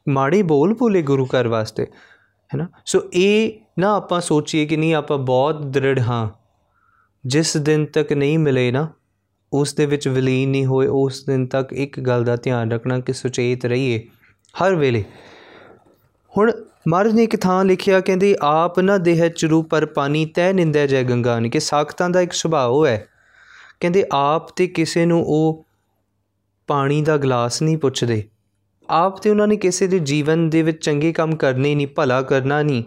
[0.10, 4.94] ਮਾੜੇ ਬੋਲ ਬੋਲੇ ਗੁਰੂ ਘਰ ਵਾਸਤੇ ਹੈ ਨਾ ਸੋ ਇਹ ਨਾ ਆਪਾਂ ਸੋਚੀਏ ਕਿ ਨਹੀਂ,
[4.94, 6.30] ਆਪਾਂ ਬਹੁਤ ਦ੍ਰਿੜ ਹਾਂ।
[7.26, 8.90] ਜਿਸ ਦਿਨ ਤੱਕ ਨਹੀਂ ਮਿਲੇ ਨਾ,
[9.54, 13.14] ਉਸ ਦੇ ਵਿੱਚ ਵਿਲੀਨ ਨਹੀਂ ਹੋਏ, ਉਸ ਦਿਨ ਤੱਕ ਇੱਕ ਗੱਲ ਦਾ ਧਿਆਨ ਰੱਖਣਾ ਕਿ
[13.14, 14.08] ਸੁਚੇਤ ਰਹੀਏ
[14.64, 15.06] ਹਰ ਵੇਲੇ।
[16.38, 16.52] ਹੁਣ
[16.88, 21.04] ਮਹਾਰਾਜ ਨੇ ਇੱਕ ਥਾਂ ਲਿਖਿਆ, ਕਹਿੰਦੇ, ਆਪ ਨਾ ਦੇਹ ਚਰੂ, ਪਰ ਪਾਣੀ ਤੈ ਨਿੰਦੈ ਜੈ
[21.04, 23.08] ਗੰਗਾ। ਨੇ ਕਿ ਸਾਖਤਾਂ ਦਾ ਇੱਕ ਸੁਭਾਅ ਹੈ।
[23.80, 25.66] ਕਹਿੰਦੇ, ਆਪ ਤੇ ਕਿਸੇ ਨੂੰ ਉਹ
[26.68, 28.30] ਪਾਣੀ ਦਾ ਗਲਾਸ ਨਹੀਂ ਪੁੱਛਦੇ।
[28.90, 32.62] ਆਪ ਤੇ ਉਹਨਾਂ ਨੇ ਕਿਸੇ ਦੇ ਜੀਵਨ ਦੇ ਵਿੱਚ ਚੰਗੇ ਕੰਮ ਕਰਨੇ ਨਹੀਂ, ਭਲਾ ਕਰਨਾ
[32.64, 32.84] ਨਹੀਂ।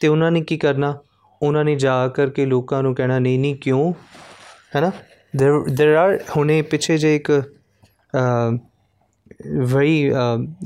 [0.00, 0.98] ਤੇ ਉਹਨਾਂ ਨੇ ਕੀ ਕਰਨਾ?
[1.42, 3.92] ਉਹਨਾਂ ਨੇ ਜਾ ਕਰਕੇ ਲੋਕਾਂ ਨੂੰ ਕਹਿਣਾ, ਨਹੀਂ ਨਹੀਂ, ਕਿਉਂ?
[4.76, 4.90] ਹੈਨਾ?
[5.36, 7.30] ਦੇਰ ਦੇਰ ਆਰ ਹੁਣੇ ਪਿੱਛੇ ਜੇ ਇੱਕ
[9.66, 10.12] ਵੈਰੀ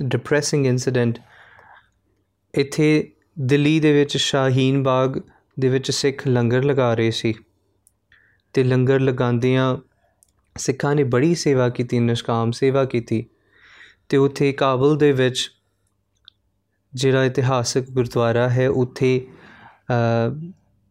[0.03, 1.19] ਡਿਪਰੈਸਿੰਗ ਇਨਸੀਡੈਂਟ
[2.55, 5.19] ਇੱਥੇ ਦਿੱਲੀ ਦੇ ਵਿੱਚ ਸ਼ਾਹੀਨ ਬਾਗ
[5.61, 7.35] ਦੇ ਵਿੱਚ ਸਿੱਖ ਲੰਗਰ ਲਗਾ ਰਹੇ ਸੀ।
[8.53, 9.77] ਤੇ ਲੰਗਰ ਲਗਾਉਂਦਿਆਂ
[10.57, 13.25] ਸਿੱਖਾਂ ਨੇ ਬੜੀ ਸੇਵਾ ਕੀਤੀ, ਨਿਸ਼ਕਾਮ ਸੇਵਾ ਕੀਤੀ।
[14.11, 15.51] ਤੇ ਉੱਥੇ ਕਾਬਲ ਦੇ ਵਿੱਚ
[16.95, 19.27] ਜਿਹੜਾ ਇਤਿਹਾਸਕ ਗੁਰਦੁਆਰਾ ਹੈ, ਉੱਥੇ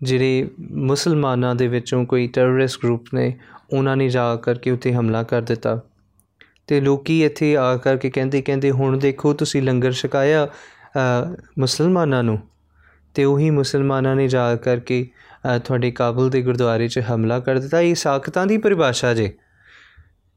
[0.01, 3.34] ਜਿਹੜੇ ਮੁਸਲਮਾਨਾਂ ਦੇ ਵਿੱਚੋਂ ਕੋਈ ਟੈਰਰਿਸਟ ਗਰੁੱਪ ਨੇ,
[3.73, 5.79] ਉਹਨਾਂ ਨੇ ਜਾ ਕਰਕੇ ਉੱਥੇ ਹਮਲਾ ਕਰ ਦਿੱਤਾ।
[6.67, 10.47] ਤੇ ਲੋਕੀ ਇੱਥੇ ਆ ਕਰਕੇ ਕਹਿੰਦੇ ਕਹਿੰਦੇ, ਹੁਣ ਦੇਖੋ, ਤੁਸੀਂ ਲੰਗਰ ਛਕਾਇਆ
[11.60, 12.39] ਮੁਸਲਮਾਨਾਂ ਨੂੰ?
[13.15, 15.08] ਤੇ ਉਹੀ ਮੁਸਲਮਾਨਾਂ ਨੇ ਜਾ ਕਰਕੇ
[15.65, 19.34] ਤੁਹਾਡੇ ਕਾਬਲ ਦੇ ਗੁਰਦੁਆਰੇ 'ਚ ਹਮਲਾ ਕਰ ਦਿੱਤਾ। ਇਹ ਸਾਖਤਾਂ ਦੀ ਪਰਿਭਾਸ਼ਾ ਜੇ,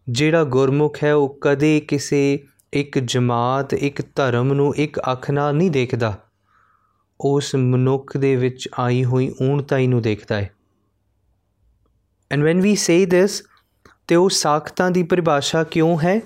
[0.09, 2.39] ਜਿਹੜਾ ਗੁਰਮੁਖ ਹੈ, ਉਹ ਕਦੇ ਕਿਸੇ
[2.73, 6.19] ਇੱਕ ਜਮਾਤ, ਇੱਕ ਧਰਮ ਨੂੰ ਇੱਕ ਅੱਖ ਨਾਲ ਨਹੀਂ ਦੇਖਦਾ।
[7.21, 10.51] ਉਸ ਮਨੁੱਖ ਦੇ ਵਿੱਚ ਆਈ ਹੋਈ ਊਣਤਾਈ ਨੂੰ ਦੇਖਦਾ ਹੈ।
[12.33, 13.43] ਐਂਡ ਵੈਨ ਵੀ ਸੇ ਦਿਸ
[14.09, 16.21] ਤੇ ਉਹ ਸਾਖਤਾਂ ਦੀ ਪਰਿਭਾਸ਼ਾ ਕਿਉਂ ਹੈ?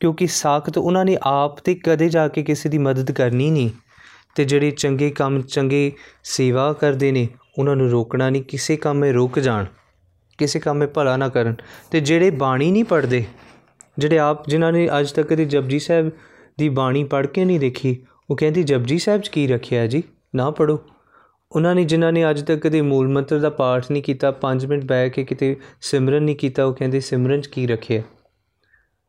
[0.00, 3.70] ਕਿਉਂਕਿ ਸਾਖਤ ਉਹਨਾਂ ਨੇ ਆਪ ਤੇ ਕਦੇ ਜਾ ਕੇ ਕਿਸੇ ਦੀ ਮਦਦ ਕਰਨੀ ਨਹੀਂ।
[4.34, 5.92] ਤੇ ਜਿਹੜੇ ਚੰਗੇ ਕੰਮ, ਚੰਗੇ
[6.24, 9.64] ਸੇਵਾ ਕਰਦੇ ਨੇ, ਉਹਨਾਂ ਨੂੰ ਰੋਕਣਾ ਨਹੀਂ, ਕਿਸੇ ਕੰਮ 'ਮੇ ਰੁਕ ਜਾਣ,
[10.38, 11.54] ਕਿਸੇ ਕੰਮ 'ਮੇ ਭਲਾ ਨਾ ਕਰਨ।
[11.90, 13.24] ਤੇ ਜਿਹੜੇ ਬਾਣੀ ਨਹੀਂ ਪੜਦੇ
[13.98, 16.10] ਜਿਹੜੇ ਆਪ, ਜਿਨ੍ਹਾਂ ਨੇ ਅੱਜ ਤੱਕ ਕਦੇ ਜਪਜੀ ਸਾਹਿਬ
[16.58, 20.02] ਦੀ ਬਾਣੀ ਪੜ੍ਹ ਕੇ ਨਹੀਂ ਦੇਖੀ, ਉਹ ਕਹਿੰਦੀ, ਜਪਜੀ ਸਾਹਿਬ 'ਚ ਕੀ ਰੱਖਿਆ ਜੀ?
[20.34, 20.78] ਨਾ ਪੜੋ
[21.52, 24.84] ਉਹਨਾਂ ਨੇ, ਜਿਨ੍ਹਾਂ ਨੇ ਅੱਜ ਤੱਕ ਕਦੇ ਮੂਲ ਮੰਤਰ ਦਾ ਪਾਠ ਨਹੀਂ ਕੀਤਾ 5 ਮਿੰਟ
[24.84, 28.02] ਬੈ ਕੇ ਕਿਤੇ ਸਿਮਰਨ ਨਹੀਂ ਕੀਤਾ, ਉਹ ਕਹਿੰਦੇ, ਸਿਮਰਨ 'ਚ ਕੀ ਰੱਖਿਆ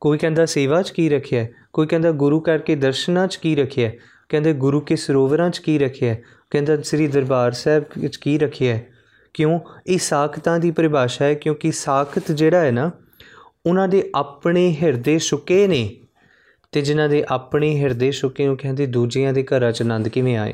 [0.01, 3.91] ਕੋਈ ਕਹਿੰਦਾ, ਸੇਵਾ 'ਚ ਕੀ ਰੱਖਿਆ ਕੋਈ ਕਹਿੰਦਾ, ਗੁਰੂ ਕਰਕੇ ਦਰਸ਼ਨਾਂ 'ਚ ਕੀ ਰੱਖਿਆ
[4.29, 6.15] ਕਹਿੰਦੇ, ਗੁਰੂ ਕੇ ਸਰੋਵਰਾਂ 'ਚ ਕੀ ਰੱਖਿਆ
[6.49, 8.79] ਕਹਿੰਦਾ, ਸ੍ਰੀ ਦਰਬਾਰ ਸਾਹਿਬ ਵਿੱਚ ਕੀ ਰੱਖਿਆ
[9.33, 9.59] ਕਿਉਂ?
[9.87, 12.91] ਇਹ ਸਾਖਤਾਂ ਦੀ ਪਰਿਭਾਸ਼ਾ ਹੈ, ਕਿਉਂਕਿ ਸਾਖਤ ਜਿਹੜਾ ਹੈ ਨਾ
[13.65, 15.95] ਉਹਨਾਂ ਦੇ ਆਪਣੇ ਹਿਰਦੇ ਸੁੱਕੇ ਨੇ
[16.71, 20.53] ਤੇ ਜਿਨ੍ਹਾਂ ਦੇ ਆਪਣੇ ਹਿਰਦੇ ਸੁੱਕੇ ਉਹ ਕਹਿੰਦੇ ਦੂਜਿਆਂ ਦੇ ਘਰਾਂ 'ਚ ਆਨੰਦ ਕਿਵੇਂ ਆਏ?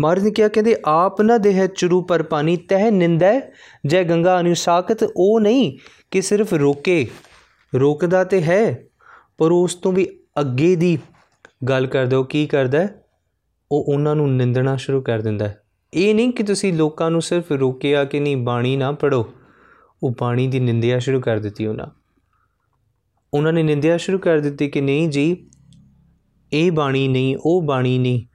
[0.00, 3.40] ਮਹਾਰਾਜ ਨੇ ਕਿਹਾ, ਕਹਿੰਦੇ, ਆਪ ਨਾ ਦੇਹ ਚਰੂ ਪਰ ਪਾਣੀ, ਤਹਿ ਨਿੰਦੈ,
[3.86, 5.78] ਜੈ ਗੰਗਾ ਅਨੁਸਾਕਤ, ਉਹ ਨਹੀਂ
[6.10, 7.08] ਕਿ ਸਿਰਫ ਰੋਕੇ।
[7.74, 8.84] ਰੋਕਦਾ ਤੇ ਹੈ,
[9.38, 10.98] ਪਰ ਉਸ ਤੋਂ ਵੀ ਅੱਗੇ ਦੀ
[11.68, 12.88] ਗੱਲ ਕਰਦਾ, ਉਹ ਕੀ ਕਰਦਾ?
[13.72, 15.54] ਉਹ ਉਹਨਾਂ ਨੂੰ ਨਿੰਦਣਾ ਸ਼ੁਰੂ ਕਰ ਦਿੰਦਾ।
[15.94, 19.26] ਇਹ ਨਹੀਂ ਕਿ ਤੁਸੀਂ ਲੋਕਾਂ ਨੂੰ ਸਿਰਫ ਰੋਕਿਆ ਕਿ ਨਹੀਂ, ਬਾਣੀ ਨਾ ਪੜੋ
[20.02, 21.86] ਉਹ ਬਾਣੀ ਦੀ ਨਿੰਦਿਆ ਸ਼ੁਰੂ ਕਰ ਦਿੱਤੀ ਉਹਨਾਂ।
[23.34, 25.50] ਉਹਨਾਂ ਨੇ ਨਿੰਦਿਆ ਸ਼ੁਰੂ ਕਰ ਦਿੱਤੀ ਕਿ ਨਹੀਂ ਜੀ,
[26.52, 28.26] ਇਹ ਬਾਣੀ ਨਹੀਂ, ਉਹ ਬਾਣੀ ਨਹੀਂ,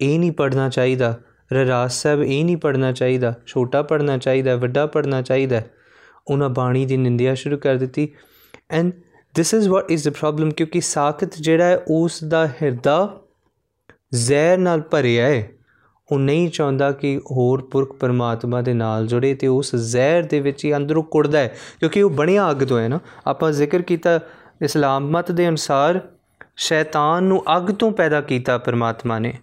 [0.00, 1.20] ਇਹ ਨਹੀਂ ਪੜਨਾ ਚਾਹੀਦਾ।
[1.52, 5.62] ਰਰਾਸ ਸਾਹਿਬ, ਇਹ ਨਹੀਂ ਪੜਨਾ ਚਾਹੀਦਾ। ਛੋਟਾ ਪੜਨਾ ਚਾਹੀਦਾ, ਵੱਡਾ ਪੜਨਾ ਚਾਹੀਦਾ।
[6.28, 8.08] ਉਹਨਾਂ ਬਾਣੀ ਦੀ ਨਿੰਦਿਆ ਸ਼ੁਰੂ ਕਰ ਦਿੱਤੀ।
[8.70, 8.92] And
[9.34, 13.20] this is what is the problem ਕਿਉਂਕਿ ਸਾਖਤ ਜਿਹੜਾ ਹੈ, ਉਸ ਦਾ ਹਿਰਦਾ
[14.14, 15.48] ਜ਼ਹਿਰ ਨਾਲ ਭਰਿਆ ਹੈ।
[16.12, 20.64] ਉਹ ਨਹੀਂ ਚਾਹੁੰਦਾ ਕਿ ਹੋਰ ਪੁਰਖ ਪਰਮਾਤਮਾ ਦੇ ਨਾਲ ਜੁੜੇ ਤੇ ਉਸ ਜ਼ਹਿਰ ਦੇ ਵਿੱਚ
[20.64, 24.20] ਹੀ ਅੰਦਰੋਂ ਕੁੜਦਾ ਹੈ, ਕਿਉਂਕਿ ਉਹ ਬਣਿਆ ਅੱਗ ਤੋਂ ਹੈ ਨਾ। ਆਪਾਂ ਜ਼ਿਕਰ ਕੀਤਾ
[24.62, 26.00] ਇਸਲਾਮ ਮਤ ਦੇ ਅਨੁਸਾਰ,
[26.56, 29.38] ਸ਼ੈਤਾਨ ਨੂੰ ਅੱਗ ਤੋਂ ਪੈਦਾ ਕੀਤਾ ਪਰਮਾਤਮਾ ਨੇ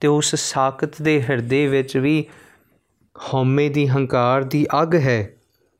[0.00, 2.24] ਤੇ ਉਸ ਸਾਖਤ ਦੇ ਹਿਰਦੇ ਵਿੱਚ ਵੀ
[3.34, 5.30] ਹਉਮੈ ਦੀ ਹੰਕਾਰ ਦੀ ਅੱਗ ਹੈ।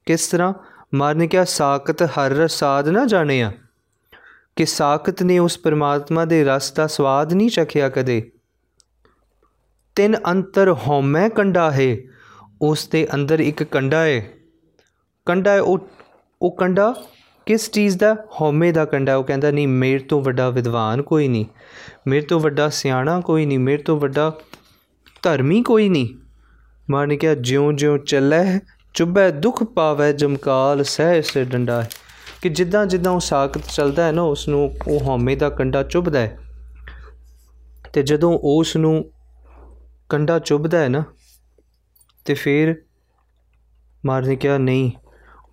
[0.07, 0.55] ਕਿਸ ਤਰ੍ਹਾਂ?
[0.95, 3.53] ਮਾਰਨੇ ਕਿਹਾ, ਸਾਖਤ ਹਰ ਰਸਾਦ ਨਾ ਜਾਣਿਆ।
[4.57, 8.31] ਕਿ ਸਾਖਤ ਨੇ ਉਸ ਪਰਮਾਤਮਾ ਦੇ ਰਸ ਦਾ ਸਵਾਦ ਨਹੀਂ ਚਖਿਆ ਕਦੇ।
[9.97, 11.97] ਤਿੰਨ ਅੰਤਰ ਹਉਮੈ ਕੰਡਾ ਹੈ,
[12.63, 14.27] ਉਸ ਦੇ ਅੰਦਰ ਇੱਕ ਕੰਡਾ ਹੈ।
[15.27, 15.79] ਕੰਡਾ ਹੈ, ਉਹ
[16.43, 16.95] ਉਹ ਕੰਡਾ
[17.47, 18.17] ਕਿਸ ਚੀਜ਼ ਦਾ?
[18.41, 21.45] ਹਉਮੈ ਦਾ ਕੰਡਾ। ਉਹ ਕਹਿੰਦਾ, ਨਹੀਂ, ਮੇਰੇ ਤੋਂ ਵੱਡਾ ਵਿਦਵਾਨ ਕੋਈ ਨਹੀਂ।
[22.07, 24.39] ਮੇਰੇ ਤੋਂ ਵੱਡਾ ਸਿਆਣਾ ਕੋਈ ਨਹੀਂ। ਮੇਰੇ ਤੋਂ ਵੱਡਾ
[25.23, 26.09] ਧਰਮੀ ਕੋਈ ਨਹੀਂ।
[26.91, 28.61] ਮਾਰ ਨੇ ਕਿਹਾ, ਜਿਉਂ-ਜਿਉਂ ਚੱਲੇ,
[28.95, 31.89] ਚੁੱਭੈ, ਦੁੱਖ ਪਾਵੇ, ਜਮਕਾਲ, ਸਹਿ ਸੇ ਡੰਡਾ ਹੈ।
[32.43, 36.19] ਕਿ ਜਿੱਦਾਂ ਜਿੱਦਾਂ ਉਹ ਸਾਖਤ ਚੱਲਦਾ ਹੈ ਨਾ, ਉਸ ਨੂੰ ਉਹ ਹਉਮੈ ਦਾ ਕੰਡਾ ਚੁੱਭਦਾ
[36.19, 36.39] ਹੈ।
[37.93, 39.11] ਤੇ ਜਦੋਂ ਉਸ ਨੂੰ
[40.09, 41.05] ਕੰਡਾ ਚੁੱਭਦਾ ਹੈ ਨਾ,
[42.25, 42.75] ਤੇ ਫਿਰ
[44.07, 44.91] ਮਾਰਨੇ ਕਿਹਾ, ਨਹੀਂ,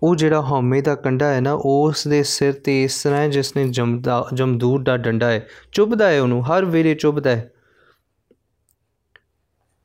[0.02, 3.68] ਉਹ ਜਿਹੜਾ ਹਉਮੈ ਦਾ ਕੰਡਾ ਹੈ ਨਾ ਉਸ ਦੇ ਸਿਰ ਤੇ ਇਸ ਤਰ੍ਹਾਂ ਜਿਸ ਨੇ
[3.68, 7.50] ਜਮਦਾ, ਜਮਦੂਰ ਦਾ ਡੰਡਾ ਹੈ। ਚੁੱਭਦਾ ਹੈ ਉਹਨੂੰ, ਹਰ ਵੇਲੇ ਚੁੱਭਦਾ ਹੈ।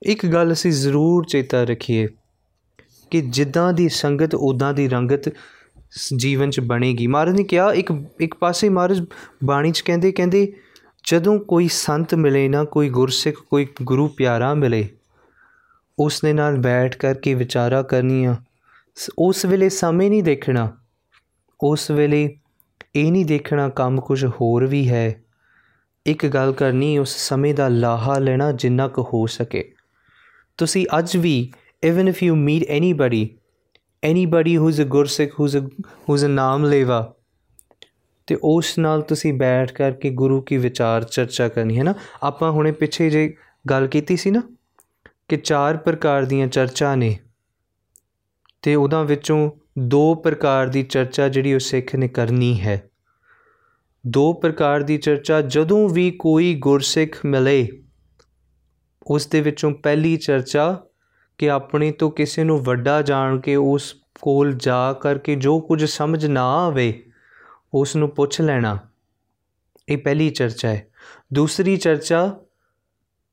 [0.04, 2.08] ਇੱਕ ਗੱਲ ਅਸੀਂ ਜ਼ਰੂਰ ਚੇਤਾ ਰੱਖੀਏ
[3.12, 5.30] ਕਿ ਜਿੱਦਾਂ ਦੀ ਸੰਗਤ ਉਦਾਂ ਦੀ ਰੰਗਤ
[6.16, 9.06] ਜੀਵਨ 'ਚ ਬਣੇਗੀ। ਮਹਾਰਾਜ ਨੇ ਕਿਹਾ, ਇੱਕ ਇੱਕ ਪਾਸੇ ਮਹਾਰਾਜ
[9.44, 10.54] ਬਾਣੀ 'ਚ ਕਹਿੰਦੇ ਕਹਿੰਦੇ
[11.12, 14.90] ਜਦੋਂ ਕੋਈ ਸੰਤ ਮਿਲੇ ਨਾ, ਕੋਈ ਗੁਰਸਿੱਖ, ਕੋਈ ਗੁਰੂ ਪਿਆਰਾ ਮਿਲੇ
[16.00, 18.36] ਉਸ ਦੇ ਨਾਲ ਬੈਠ ਕਰਕੇ ਵਿਚਾਰਾ ਕਰਨੀਆਂ।
[19.20, 20.78] ਉਸ ਵੇਲੇ ਸਮੇਂ ਨਹੀਂ ਦੇਖਣਾ।
[21.64, 22.38] ਉਸ ਵੇਲੇ
[22.96, 25.24] ਇਹ ਨਹੀਂ ਦੇਖਣਾ ਕੰਮ ਕੁਝ ਹੋਰ ਵੀ ਹੈ।
[26.06, 29.74] ਇੱਕ ਗੱਲ ਕਰਨੀ, ਉਸ ਸਮੇਂ ਦਾ ਲਾਹਾ ਲੈਣਾ ਜਿੰਨਾ ਕੁ ਹੋ ਸਕੇ।
[30.58, 31.52] ਤੁਸੀਂ ਅੱਜ ਵੀ,
[31.90, 33.28] even if you meet anybody
[34.12, 37.16] anybody who's a ਗੁਰਸਿੱਖ, who's a who's a ਨਾਮ ਲੇਵਾ
[38.30, 41.94] ਤੇ ਉਸ ਨਾਲ ਤੁਸੀਂ ਬੈਠ ਕਰਕੇ ਗੁਰੂ ਕੀ ਵਿਚਾਰ ਚਰਚਾ ਕਰਨੀ, ਹੈ ਨਾ?
[42.24, 43.36] ਆਪਾਂ ਹੁਣੇ ਪਿੱਛੇ ਜੇ
[43.70, 44.42] ਗੱਲ ਕੀਤੀ ਸੀ ਨਾ
[45.28, 47.20] ਕਿ ਚਾਰ ਪ੍ਰਕਾਰ ਦੀਆਂ ਚਰਚਾ ਨੇ
[48.62, 52.90] ਤੇ ਉਹਦਾਂ ਵਿੱਚੋਂ ਦੋ ਪ੍ਰਕਾਰ ਦੀ ਚਰਚਾ ਜਿਹੜੀ ਉਹ ਸਿੱਖ ਨੇ ਕਰਨੀ ਹੈ।
[54.08, 57.68] ਦੋ ਪ੍ਰਕਾਰ ਦੀ ਚਰਚਾ, ਜਦੋਂ ਵੀ ਕੋਈ ਗੁਰਸਿੱਖ ਮਿਲੇ,
[59.08, 60.80] ਉਸ ਦੇ ਵਿੱਚੋਂ ਪਹਿਲੀ ਚਰਚਾ
[61.38, 66.26] ਕਿ ਆਪਣੇ ਤੋਂ ਕਿਸੇ ਨੂੰ ਵੱਡਾ ਜਾਣ ਕੇ ਉਸ ਕੋਲ ਜਾ ਕਰਕੇ ਜੋ ਕੁਝ ਸਮਝ
[66.26, 67.06] ਨਾ ਆਵੇ
[67.74, 68.78] ਉਸ ਨੂੰ ਪੁੱਛ ਲੈਣਾ।
[69.90, 70.88] ਇਹ ਪਹਿਲੀ ਚਰਚਾ ਹੈ।
[71.34, 72.36] ਦੂਸਰੀ ਚਰਚਾ,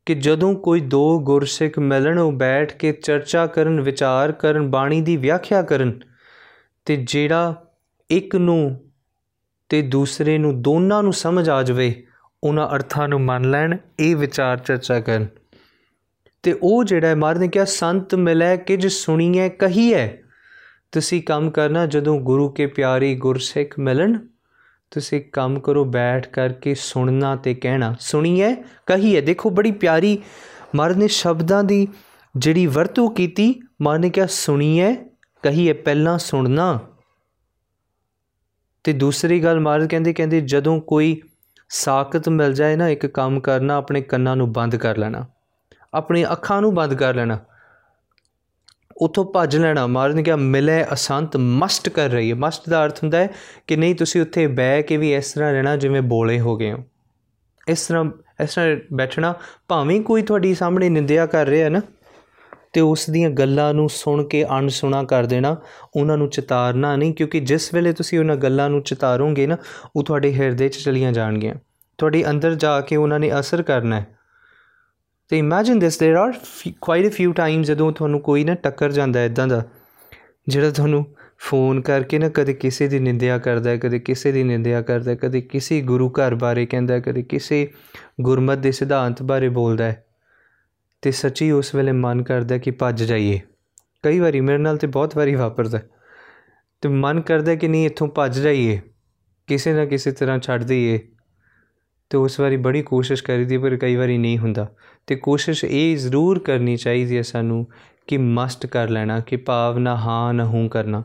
[0.07, 5.17] ਕਿ ਜਦੋਂ ਕੋਈ ਦੋ ਗੁਰਸਿੱਖ ਮਿਲਣ ਉਹ ਬੈਠ ਕੇ ਚਰਚਾ ਕਰਨ, ਵਿਚਾਰ ਕਰਨ, ਬਾਣੀ ਦੀ
[5.17, 6.01] ਵਿਆਖਿਆ ਕਰਨ,
[6.85, 7.65] ਤੇ ਜਿਹੜਾ
[8.11, 8.91] ਇੱਕ ਨੂੰ
[9.69, 12.07] ਤੇ ਦੂਸਰੇ ਨੂੰ ਦੋਨਾਂ ਨੂੰ ਸਮਝ ਆ ਜਾਵੇ,
[12.45, 15.27] ਉਹਨਾਂ ਅਰਥਾਂ ਨੂੰ ਮੰਨ ਲੈਣ, ਇਹ ਵਿਚਾਰ ਚਰਚਾ ਕਰਨ।
[16.43, 20.23] ਤੇ ਉਹ ਜਿਹੜਾ ਮਾਰ ਨੇ ਕਿਹਾ, ਸੰਤ ਮਿਲੇ ਕਿਜ ਸੁਣੀਏ ਕਹੀਏ
[20.93, 24.19] ਤੁਸੀਂ ਕੰਮ ਕਰਨਾ, ਜਦੋਂ ਗੁਰੂ ਕੇ ਪਿਆਰੀ ਗੁਰਸਿੱਖ ਮਿਲਣ,
[24.91, 28.55] ਤੁਸੀਂ ਕੰਮ ਕਰੋ, ਬੈਠ ਕਰਕੇ ਸੁਣਨਾ ਤੇ ਕਹਿਣਾ। ਸੁਣੀਏ
[28.87, 30.19] ਕਹੀਏ ਦੇਖੋ ਬੜੀ ਪਿਆਰੀ
[30.75, 31.87] ਮਹਾਰਾਜ ਨੇ ਸ਼ਬਦਾਂ ਦੀ
[32.37, 34.95] ਜਿਹੜੀ ਵਰਤੋਂ ਕੀਤੀ, ਮਹਾਰਾਜ ਨੇ ਕਿਹਾ ਸੁਣੀਏ
[35.43, 36.79] ਕਹੀਏ ਪਹਿਲਾਂ ਸੁਣਨਾ।
[38.85, 41.21] ਤੇ ਦੂਸਰੀ ਗੱਲ ਮਹਾਰਾਜ ਕਹਿੰਦੇ ਕਹਿੰਦੇ, ਜਦੋਂ ਕੋਈ
[41.69, 45.25] ਸਾਖਤ ਮਿਲ ਜਾਏ ਨਾ, ਇੱਕ ਕੰਮ ਕਰਨਾ, ਆਪਣੇ ਕੰਨਾਂ ਨੂੰ ਬੰਦ ਕਰ ਲੈਣਾ,
[45.95, 47.39] ਆਪਣੀ ਅੱਖਾਂ ਨੂੰ ਬੰਦ ਕਰ ਲੈਣਾ
[48.97, 53.03] ਉਥੋਂ ਭੱਜ ਲੈਣਾ। ਮਹਾਰਾਜ ਨੇ ਕਿਹਾ, ਮਿਲੇ ਅਸੰਤ ਮਸਟ ਕਰ ਰਹੀ ਹੈ ਮਸਟ ਦਾ ਅਰਥ
[53.03, 53.29] ਹੁੰਦਾ ਹੈ
[53.67, 56.79] ਕਿ ਨਹੀਂ, ਤੁਸੀਂ ਉੱਥੇ ਬਹਿ ਕੇ ਵੀ ਇਸ ਤਰ੍ਹਾਂ ਰਹਿਣਾ ਜਿਵੇਂ ਬੋਲੇ ਹੋ ਗਏ ਹੋ।
[57.69, 58.05] ਇਸ ਤਰ੍ਹਾਂ
[58.43, 59.35] ਇਸ ਤਰ੍ਹਾਂ ਬੈਠਣਾ
[59.69, 61.81] ਭਾਵੇਂ ਕੋਈ ਤੁਹਾਡੀ ਸਾਹਮਣੇ ਨਿੰਦਿਆ ਕਰ ਰਿਹਾ ਹੈ ਨਾ,
[62.73, 65.57] ਤੇ ਉਸ ਦੀਆਂ ਗੱਲਾਂ ਨੂੰ ਸੁਣ ਕੇ ਅਣਸੁਣਾ ਕਰ ਦੇਣਾ,
[65.97, 69.57] ਉਹਨਾਂ ਨੂੰ ਚਿਤਾਰਨਾ ਨਹੀਂ, ਕਿਉਂਕਿ ਜਿਸ ਵੇਲੇ ਤੁਸੀਂ ਉਹਨਾਂ ਗੱਲਾਂ ਨੂੰ ਚਿਤਾਰੋਗੇ ਨਾ,
[69.97, 71.55] ਉਹ ਤੁਹਾਡੇ ਹਿਰਦੇ 'ਚ ਚਲੀਆਂ ਜਾਣਗੀਆਂ।
[71.99, 74.16] ਤੁਹਾਡੇ ਅੰਦਰ ਜਾ ਕੇ ਉਹਨਾਂ ਨੇ ਅਸਰ ਕਰਨਾ ਹੈ।
[75.30, 76.34] ਤੇ imagine this there are
[76.82, 79.64] quite a few times ਜਦੋਂ ਤੁਹਾਨੂੰ ਕੋਈ ਨਾ ਟੱਕਰ ਜਾਂਦਾ ਇਦਾਂ ਦਾ
[80.48, 81.06] ਜਿਹੜਾ ਤੁਹਾਨੂੰ
[81.40, 85.16] ਫੋਨ ਕਰਕੇ ਨਾ ਕਦੇ ਕਿਸੇ ਦੀ ਨਿੰਦਿਆ ਕਰਦਾ ਹੈ ਕਦੇ ਕਿਸੇ ਦੀ ਨਿੰਦਿਆ ਕਰਦਾ ਹੈ
[85.16, 87.68] ਕਦੇ ਕਿਸੇ ਗੁਰੂ ਘਰ ਬਾਰੇ ਕਹਿੰਦਾ ਹੈ ਕਦੇ ਕਿਸੇ
[88.22, 90.06] ਗੁਰਮਤ ਦੇ ਸਿਧਾਂਤ ਬਾਰੇ ਬੋਲਦਾ ਹੈ
[91.02, 93.40] ਤੇ ਸੱਚੀ ਉਸ ਵੇਲੇ ਮਨ ਕਰਦਾ ਕਿ ਭੱਜ ਜਾਈਏ
[94.04, 95.80] ਕਈ ਵਾਰੀ ਮੇਰੇ ਨਾਲ ਤੇ ਬਹੁਤ ਵਾਰੀ ਵਾਪਰਦਾ
[96.82, 98.80] ਤੇ ਮਨ ਕਰਦਾ ਕਿ ਨਹੀਂ ਇੱਥੋਂ ਭੱਜ ਜਾਈਏ
[99.48, 101.00] ਕਿਸੇ ਨਾ ਕਿਸੇ ਤਰ੍ਹਾਂ ਛੱਡ ਦਈਏ
[102.10, 104.68] ਤੇ ਉਸ ਵਾਰੀ ਬੜੀ ਕੋਸ਼ਿਸ਼ ਕਰੀਦੀ ਪਰ ਕਈ ਵਾਰੀ ਨਹੀਂ ਹੁੰਦਾ
[105.07, 107.67] ਤੇ ਕੋਸ਼ਿਸ਼ ਇਹ ਜ਼ਰੂਰ ਕਰਨੀ ਚਾਹੀਦੀ ਹੈ ਸਾਨੂੰ
[108.07, 111.03] ਕਿ ਮਸਟ ਕਰ ਲੈਣਾ, ਕਿ ਭਾਵਨਾ ਹਾਂ, ਨਾ ਹੂੰ ਕਰਨਾ।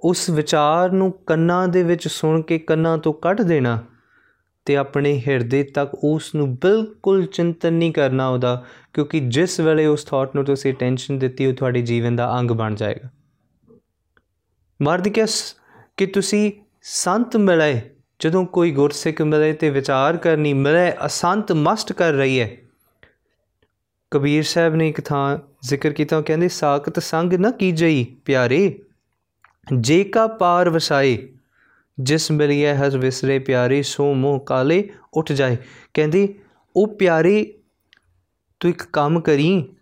[0.00, 3.84] ਉਸ ਵਿਚਾਰ ਨੂੰ ਕੰਨਾਂ ਦੇ ਵਿੱਚ ਸੁਣ ਕੇ ਕੰਨਾਂ ਤੋਂ ਕੱਢ ਦੇਣਾ
[4.64, 10.04] ਤੇ ਆਪਣੇ ਹਿਰਦੇ ਤੱਕ ਉਸ ਨੂੰ ਬਿਲਕੁਲ ਚਿੰਤਨ ਨਹੀਂ ਕਰਨਾ ਉਹਦਾ, ਕਿਉਂਕਿ ਜਿਸ ਵੇਲੇ ਉਸ
[10.04, 13.08] ਥਾਟ ਨੂੰ ਤੁਸੀਂ ਟੈਨਸ਼ਨ ਦਿੱਤੀ, ਉਹ ਤੁਹਾਡੇ ਜੀਵਨ ਦਾ ਅੰਗ ਬਣ ਜਾਏਗਾ।
[14.82, 15.54] ਮਰਦ ਕਿਸ
[15.96, 16.52] ਕਿ ਤੁਸੀਂ
[16.82, 17.80] ਸੰਤ ਮਿਲੇ
[18.18, 22.56] ਜਦੋਂ ਕੋਈ ਗੁਰਸਿੱਖ ਮਿਲੇ ਤੇ ਵਿਚਾਰ ਕਰਨੀ ਮਿਲੇ, ਅਸੰਤ ਮਸਟ ਕਰ ਰਹੀ ਹੈ।
[24.10, 28.78] ਕਬੀਰ ਸਾਹਿਬ ਨੇ ਇੱਕ ਥਾਂ ਜ਼ਿਕਰ ਕੀਤਾ ਕਹਿੰਦੇ, ਸਾਖਤ ਸੰਗ ਨਾ ਕੀਜਈ ਪਿਆਰੇ?
[29.78, 31.28] ਜੇ ਕਾ ਪਾਰ ਵਸਾਏ,
[32.00, 35.56] ਜਿਸ ਮਿਲਿਆ ਹਰ ਵਿਸਰੇ ਪਿਆਰੇ, ਸੋ ਮੋਹ ਕਾਲੇ ਉੱਠ ਜਾਏ।
[35.94, 36.34] ਕਹਿੰਦੀ,
[36.76, 37.54] ਉਹ ਪਿਆਰੇ,
[38.60, 39.75] ਤੂੰ ਇੱਕ ਕੰਮ ਕਰੀ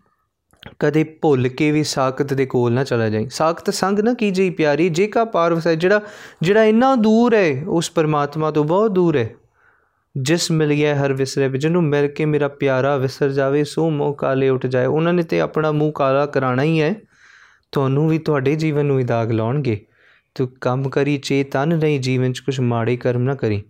[0.79, 4.89] ਕਦੇ ਭੁੱਲ ਕੇ ਵੀ ਸਾਖਤ ਦੇ ਕੋਲ ਨਾ ਚਲਾ ਜਾਈ। ਸਾਖਤ ਸੰਗ ਨਾ ਕੀਜੀ ਪਿਆਰੀ?
[4.89, 6.01] ਜੇ ਕਾ ਪਾਰ ਵਸਾਏ ਜਿਹੜਾ
[6.41, 9.29] ਜਿਹੜਾ ਇੰਨਾ ਦੂਰ ਹੈ, ਉਸ ਪਰਮਾਤਮਾ ਤੋਂ ਬਹੁਤ ਦੂਰ ਹੈ।
[10.17, 14.13] ਜਿਸ ਮਿਲ ਗਿਆ ਹਰ ਵਿਸਰੇ ਵਿੱਚ, ਜਿਹਨੂੰ ਮਿਲ ਕੇ ਮੇਰਾ ਪਿਆਰਾ ਵਿਸਰ ਜਾਵੇ, ਸੋ ਮੋਹ
[14.13, 16.95] ਕਾਲੇ ਉੱਠ ਜਾਏ। ਉਹਨਾਂ ਨੇ ਤੇ ਆਪਣਾ ਮੂੰਹ ਕਾਲਾ ਕਰਾਣਾ ਹੀ ਹੈ।
[17.71, 19.85] ਤੁਹਾਨੂੰ ਵੀ ਤੁਹਾਡੇ ਜੀਵਨ ਨੂੰ ਹੀ ਦਾਗ ਲਾਉਣਗੇ।
[20.35, 23.63] ਤੂੰ ਕੰਮ ਕਰੀ ਚੇਤਨ ਨਹੀਂ, ਜੀਵਨ 'ਚ ਕੁਝ ਮਾੜੇ ਕਰਮ ਨਾ ਕਰੀ।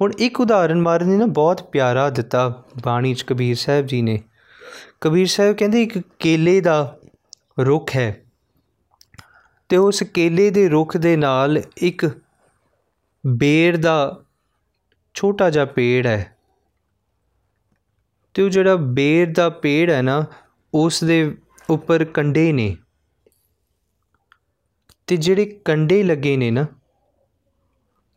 [0.00, 4.22] ਹੁਣ ਇੱਕ ਉਦਾਹਰਨ ਮਾਰਨ ਨੇ ਨਾ ਬਹੁਤ ਪਿਆਰਾ ਦਿੱਤਾ ਬਾਣੀ 'ਚ ਕਬੀਰ ਸਾਹਿਬ ਜੀ ਨੇ।
[5.00, 6.98] ਕਬੀਰ ਸਾਹਿਬ ਕਹਿੰਦੇ ਇੱਕ ਕੇਲੇ ਦਾ
[7.60, 8.24] ਰੁੱਖ ਹੈ
[9.68, 12.10] ਤੇ ਉਸ ਕੇਲੇ ਦੇ ਰੁੱਖ ਦੇ ਨਾਲ ਇੱਕ
[13.26, 14.22] ਬੇਰ ਦਾ
[15.14, 16.36] ਛੋਟਾ ਜਿਹਾ ਪੇੜ ਹੈ
[18.34, 20.24] ਤੇ ਉਹ ਜਿਹੜਾ ਬੇਰ ਦਾ ਪੇੜ ਹੈ ਨਾ,
[20.74, 21.36] ਉਸ ਦੇ
[21.70, 22.76] ਉੱਪਰ ਕੰਡੇ ਨੇ।
[25.06, 26.66] ਤੇ ਜਿਹੜੇ ਕੰਡੇ ਲੱਗੇ ਨੇ ਨਾ,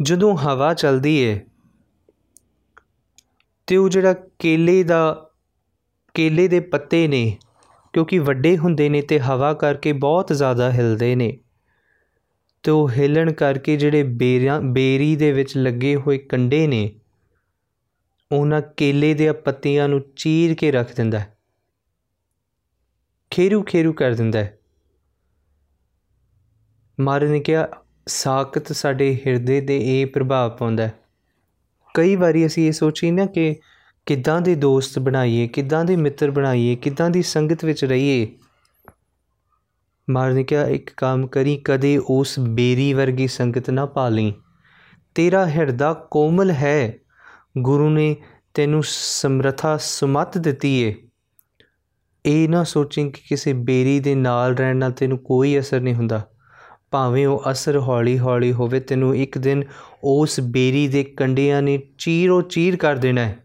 [0.02, 1.46] ਜਦੋਂ ਹਵਾ ਚੱਲਦੀ ਹੈ
[3.68, 5.29] ਤੇ ਉਹ ਜਿਹੜਾ ਕੇਲੇ ਦਾ
[6.14, 7.38] ਕੇਲੇ ਦੇ ਪੱਤੇ ਨੇ,
[7.94, 11.38] ਕਿਉਂਕਿ ਵੱਡੇ ਹੁੰਦੇ ਨੇ ਤੇ ਹਵਾ ਕਰਕੇ ਬਹੁਤ ਜ਼ਿਆਦਾ ਹਿਲਦੇ ਨੇ।
[12.64, 17.00] ਤੇ ਉਹ ਹਿਲਣ ਕਰਕੇ ਜਿਹੜੇ ਬੇਰੀਆਂ ਬੇਰੀ ਦੇ ਵਿੱਚ ਲੱਗੇ ਹੋਏ ਕੰਡੇ ਨੇ,
[18.32, 21.38] ਉਹਨਾਂ ਕੇਲੇ ਦੇ ਪੱਤੀਆਂ ਨੂੰ ਚੀਰ ਕੇ ਰੱਖ ਦਿੰਦਾ ਹੈ।
[23.32, 24.60] ਖੇਰੂ ਖੇਰੂ ਕਰ ਦਿੰਦਾ ਹੈ।
[27.00, 27.68] ਮਾਰੇ ਨੇ ਕਿਹਾ,
[28.08, 30.94] ਸਾਖਤ ਸਾਡੇ ਹਿਰਦੇ ਦੇ ਇਹ ਪ੍ਰਭਾਵ ਪਾਉਂਦਾ ਹੈ।
[31.94, 33.56] ਕਈ ਵਾਰੀ ਅਸੀਂ ਇਹ ਸੋਚੀ ਨਾ ਕਿ
[34.06, 38.28] ਕਿੱਦਾਂ ਦੇ ਦੋਸਤ ਬਣਾਈਏ, ਕਿੱਦਾਂ ਦੇ ਮਿੱਤਰ ਬਣਾਈਏ, ਕਿੱਦਾਂ ਦੀ ਸੰਗਤ ਵਿੱਚ ਰਹੀਏ?
[40.10, 44.34] ਮਾਰ ਨੇ ਕਿਹਾ, ਇੱਕ ਕੰਮ ਕਰੀ, ਕਦੇ ਉਸ ਬੇਰੀ ਵਰਗੀ ਸੰਗਤ ਨਾ ਪਾਲੀ
[45.16, 46.94] ਤੇਰਾ ਹਿਰਦਾ ਕੋਮਲ ਹੈ।
[47.58, 48.16] ਗੁਰੂ ਨੇ
[48.54, 50.96] ਤੈਨੂੰ ਸਮਰਥਾ ਸੁਮਤ ਦਿੱਤੀ ਏ।
[52.26, 56.30] ਇਹ ਨਾ ਸੋਚੀ ਕਿ ਕਿਸੇ ਬੇਰੀ ਦੇ ਨਾਲ ਰਹਿਣ ਨਾਲ ਤੈਨੂੰ ਕੋਈ ਅਸਰ ਨਹੀਂ ਹੁੰਦਾ।
[56.92, 59.64] ਭਾਵੇਂ ਉਹ ਅਸਰ ਹੌਲੀ-ਹੌਲੀ ਹੋਵੇ, ਤੈਨੂੰ ਇੱਕ ਦਿਨ
[60.04, 63.38] ਉਸ ਬੇਰੀ ਦੇ ਕੰਡਿਆਂ ਨੇ ਚੀਰੋ ਚੀਰ ਕਰ ਦੇਣਾ ਹੈ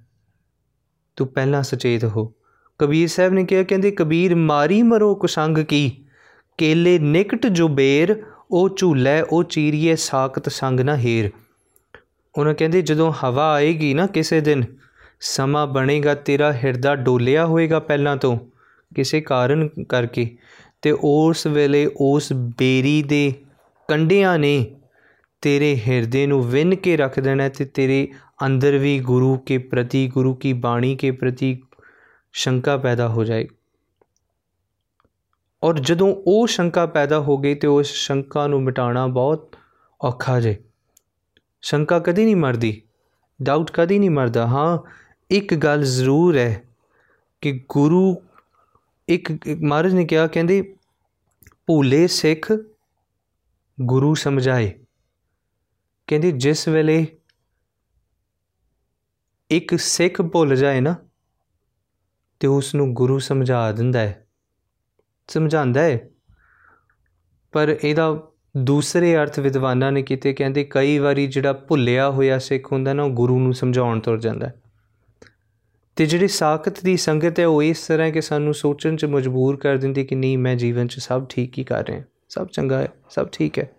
[1.17, 2.33] ਤੂੰ ਪਹਿਲਾਂ ਸੁਚੇਤ ਹੋ।
[2.79, 6.05] ਕਬੀਰ ਸਾਹਿਬ ਨੇ ਕਿਹਾ, ਕਹਿੰਦੇ, ਕਬੀਰ, ਮਾਰੀ ਮਰੋ ਕੁਸੰਗ ਕੀ?
[6.59, 11.31] ਕੇਲੇ ਨਿਕਟ ਜੋ ਬੇਰ, ਉਹ ਝੂਲੇ, ਉਹ ਚੀਰੀਏ ਸਾਖਤ ਸੰਗ ਨਾ ਹੀਰ।
[12.39, 14.65] ਉਹਨਾਂ ਕਹਿੰਦੇ, ਜਦੋਂ ਹਵਾ ਆਏਗੀ ਨਾ ਕਿਸੇ ਦਿਨ,
[15.21, 18.39] ਸਮਾਂ ਬਣੇਗਾ, ਤੇਰਾ ਹਿਰਦਾ ਡੋਲਿਆ ਹੋਏਗਾ ਪਹਿਲਾਂ ਤੋਂ,
[18.95, 20.37] ਕਿਸੇ ਕਾਰਨ ਕਰਕੇ।
[20.83, 23.33] ਤੇ ਉਸ ਵੇਲੇ ਉਸ ਬੇਰੀ ਦੇ
[23.89, 24.67] ਕੰਡਿਆਂ ਨੇ
[25.41, 28.09] ਤੇਰੇ ਹਿਰਦੇ ਨੂੰ ਵਿੰਨ ਕੇ ਰੱਖ ਦੇਣਾ ਤੇ ਤੇਰੇ
[28.47, 31.63] ਅੰਦਰ ਵੀ ਗੁਰੂ ਕੇ ਪ੍ਰਤੀ, ਗੁਰੂ ਕੀ ਬਾਣੀ ਕੇ ਪ੍ਰਤੀ
[32.33, 33.49] ਸ਼ੰਕਾ ਪੈਦਾ ਹੋ ਜਾਏ।
[35.63, 39.57] ਔਰ ਜਦੋਂ ਉਹ ਸ਼ੰਕਾ ਪੈਦਾ ਹੋ ਗਈ ਤੇ ਉਸ ਸ਼ੰਕਾ ਨੂੰ ਮਿਟਾਉਣਾ ਬਹੁਤ
[40.01, 40.65] ਔਖਾ ਜੇ।
[41.63, 42.83] ਸ਼ੰਕਾ ਕਦੀ ਨਹੀਂ ਮਰਦੀ।
[43.43, 44.79] ਡਾਊਟ ਕਦੀ ਨਹੀਂ ਮਰਦਾ। ਹਾਂ,
[45.31, 46.63] ਇੱਕ ਗੱਲ ਜ਼ਰੂਰ ਹੈ
[47.41, 48.23] ਕਿ ਗੁਰੂ
[49.09, 49.33] ਇੱਕ
[49.63, 50.77] ਮਹਾਰਾਜ ਨੇ ਕਿਹਾ, ਕਹਿੰਦੇ,
[51.67, 52.53] ਭੂਲੇ ਸਿੱਖ
[53.83, 54.73] ਗੁਰੂ ਸਮਝਾਏ।
[56.07, 57.07] ਕਹਿੰਦੇ, ਜਿਸ ਵੇਲੇ
[59.51, 60.95] ਇੱਕ ਸਿੱਖ ਭੁੱਲ ਜਾਏ ਨਾ,
[62.41, 64.27] ਤੇ ਉਸ ਨੂੰ ਗੁਰੂ ਸਮਝਾ ਦਿੰਦਾ ਹੈ।
[65.29, 66.09] ਸਮਝਾਉਂਦਾ ਹੈ।
[67.53, 72.93] ਪਰ ਇਹਦਾ ਦੂਸਰੇ ਅਰਥ ਵਿਦਵਾਨਾਂ ਨੇ ਕੀਤੇ, ਕਹਿੰਦੇ ਕਈ ਵਾਰੀ ਜਿਹੜਾ ਭੁੱਲਿਆ ਹੋਇਆ ਸਿੱਖ ਹੁੰਦਾ
[72.93, 74.51] ਨਾ, ਉਹ ਗੁਰੂ ਨੂੰ ਸਮਝਾਉਣ ਤੁਰ ਜਾਂਦਾ
[75.97, 79.77] ਤੇ ਜਿਹੜੀ ਸਾਖਤ ਦੀ ਸੰਗਤ ਹੈ, ਉਹ ਇਸ ਤਰ੍ਹਾਂ ਕਿ ਸਾਨੂੰ ਸੋਚਣ 'ਚ ਮਜਬੂਰ ਕਰ
[79.77, 83.29] ਦਿੰਦੀ ਕਿ ਨਹੀਂ, ਮੈਂ ਜੀਵਨ 'ਚ ਸਭ ਠੀਕ ਹੀ ਕਰ ਰਿਹਾ ਸਭ ਚੰਗਾ ਹੈ, ਸਭ
[83.33, 83.71] ਠੀਕ ਹੈ।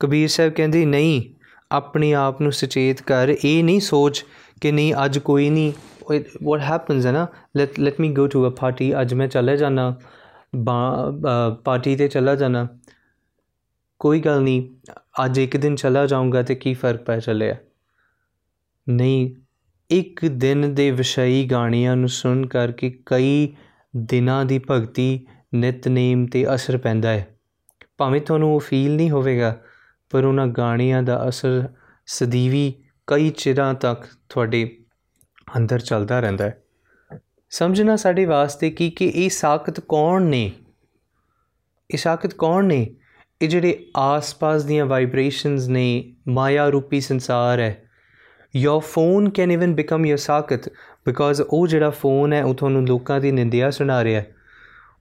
[0.00, 1.34] ਕਬੀਰ ਸਾਹਿਬ ਕਹਿੰਦੇ, ਨਹੀਂ
[1.72, 4.24] ਆਪਣੇ ਆਪ ਨੂੰ ਸੁਚੇਤ ਕਰ, ਇਹ ਨਹੀਂ ਸੋਚ
[4.60, 5.72] ਕਿ ਨਹੀਂ, ਅੱਜ ਕੋਈ ਨਹੀਂ।
[6.46, 7.26] what happens ਹੈ ਨਾ?
[7.58, 9.94] Let let me go to a party, ਅੱਜ ਮੈਂ ਚਲੇ ਜਾਣਾ
[11.64, 12.66] ਪਾਰਟੀ ਤੇ ਚਲਾ ਜਾਣਾ
[14.00, 14.62] ਕੋਈ ਗੱਲ ਨਹੀਂ,
[15.24, 17.56] ਅੱਜ ਇੱਕ ਦਿਨ ਚਲਾ ਜਾਊਂਗਾ ਤੇ ਕੀ ਫ਼ਰਕ ਪੈ ਚੱਲਿਆ?
[18.86, 19.34] ਨਹੀਂ,
[19.90, 23.48] ਇੱਕ ਦਿਨ ਦੇ ਵਿਸ਼ਈ ਗਾਣੀਆਂ ਨੂੰ ਸੁਣ ਕਰਕੇ ਕਈ
[23.96, 27.26] ਦਿਨਾਂ ਦੀ ਭਗਤੀ ਨਿਤਨੇਮ ਤੇ ਅਸਰ ਪੈਂਦਾ ਹੈ।
[27.98, 29.56] ਭਾਵੇਂ ਤੁਹਾਨੂੰ ਉਹ ਫੀਲ ਨਹੀਂ ਹੋਵੇਗਾ
[30.10, 31.68] ਪਰ ਉਹਨਾਂ ਗਾਣੀਆਂ ਦਾ ਅਸਰ
[32.06, 32.74] ਸਦੀਵੀ
[33.06, 34.78] ਕਈ ਚਿਰਾਂ ਤੱਕ ਤੁਹਾਡੇ
[35.56, 36.62] ਅੰਦਰ ਚੱਲਦਾ ਰਹਿੰਦਾ ਹੈ।
[37.50, 40.52] ਸਮਝਣਾ ਸਾਡੇ ਵਾਸਤੇ ਕੀ, ਕਿ ਇਹ ਸਾਖਤ ਕੌਣ ਨੇ?
[41.90, 42.96] ਇਹ ਸਾਖਤ ਕੌਣ ਨੇ?
[43.42, 47.82] ਇਹ ਜਿਹੜੇ ਆਸ-ਪਾਸ ਦੀਆਂ ਵਾਈਬ੍ਰੇਸ਼ਨਸ ਨੇ ਮਾਇਆ ਰੂਪੀ ਸੰਸਾਰ ਹੈ।
[48.56, 50.68] Your phone can even become your ਸਾਖਤ
[51.06, 54.22] because ਉਹ ਜਿਹੜਾ ਫੋਨ ਹੈ, ਉਹ ਤੁਹਾਨੂੰ ਲੋਕਾਂ ਦੀ ਨਿੰਦਿਆ ਸੁਣਾ ਰਿਹਾ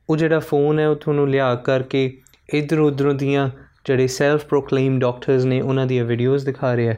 [0.10, 2.22] ਉਹ ਜਿਹੜਾ ਫੋਨ ਹੈ, ਉਹ ਤੁਹਾਨੂੰ ਲਿਆ ਕਰਕੇ
[2.54, 3.50] ਇਧਰ ਉਧਰੋਂ ਦੀਆਂ
[3.90, 6.94] ਜਿਹੜੇ ਸੈਲਫ ਪ੍ਰੋਕਲੇਮ ਡਾਕਟਰਸ ਨੇ ਉਹਨਾਂ ਦੀਆਂ ਵੀਡੀਓਜ਼ ਦਿਖਾ ਰਿਹਾ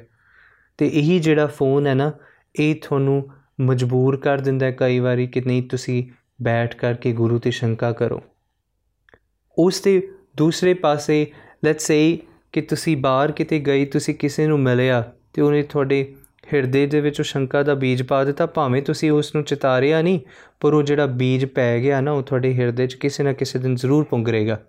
[0.79, 2.11] ਤੇ ਇਹੀ ਜਿਹੜਾ ਫੋਨ ਹੈ ਨਾ,
[2.55, 3.23] ਇਹ ਤੁਹਾਨੂੰ
[3.61, 6.03] ਮਜਬੂਰ ਕਰ ਦਿੰਦਾ ਹੈ ਕਈ ਵਾਰੀ ਕਿ ਨਹੀਂ, ਤੁਸੀਂ
[6.41, 8.21] ਬੈਠ ਕਰਕੇ ਗੁਰੂ ਤੇ ਸ਼ੰਕਾ ਕਰੋ।
[9.57, 10.01] ਉਸ ਦੇ
[10.37, 11.25] ਦੂਸਰੇ ਪਾਸੇ
[11.65, 12.17] ਲੈਟਸ ਸੇ
[12.53, 16.03] ਕਿ ਤੁਸੀਂ ਬਾਹਰ ਕਿਤੇ ਗਏ, ਤੁਸੀਂ ਕਿਸੇ ਨੂੰ ਮਿਲਿਆ ਤੇ ਉਹਨੇ ਤੁਹਾਡੇ
[16.53, 20.19] ਹਿਰਦੇ ਦੇ ਵਿੱਚ ਸ਼ੰਕਾ ਦਾ ਬੀਜ ਪਾ ਦਿੱਤਾ, ਭਾਵੇਂ ਤੁਸੀਂ ਉਸ ਨੂੰ ਚਿਤਾਰਿਆ ਨਹੀਂ,
[20.59, 23.75] ਪਰ ਉਹ ਜਿਹੜਾ ਬੀਜ ਪੈ ਗਿਆ ਨਾ, ਉਹ ਤੁਹਾਡੇ ਹਿਰਦੇ 'ਚ ਕਿਸੇ ਨਾ ਕਿਸੇ ਦਿਨ
[23.75, 24.59] ਜ਼ਰੂਰ ਪੁੰਗਰੇਗਾ।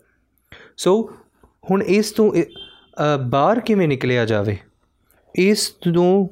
[0.77, 0.93] ਸੋ
[1.71, 2.33] ਹੁਣ ਇਸ ਤੋਂ
[3.29, 4.57] ਬਾਹਰ ਕਿਵੇਂ ਨਿਕਲਿਆ ਜਾਵੇ?
[5.35, 6.27] ਇਸ ਤੋਂ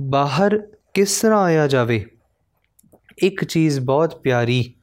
[0.00, 0.58] ਬਾਹਰ
[0.94, 2.04] ਕਿਸ ਤਰ੍ਹਾਂ ਆਇਆ ਜਾਵੇ?
[3.18, 4.74] ਇੱਕ ਚੀਜ਼ ਬਹੁਤ ਪਿਆਰੀ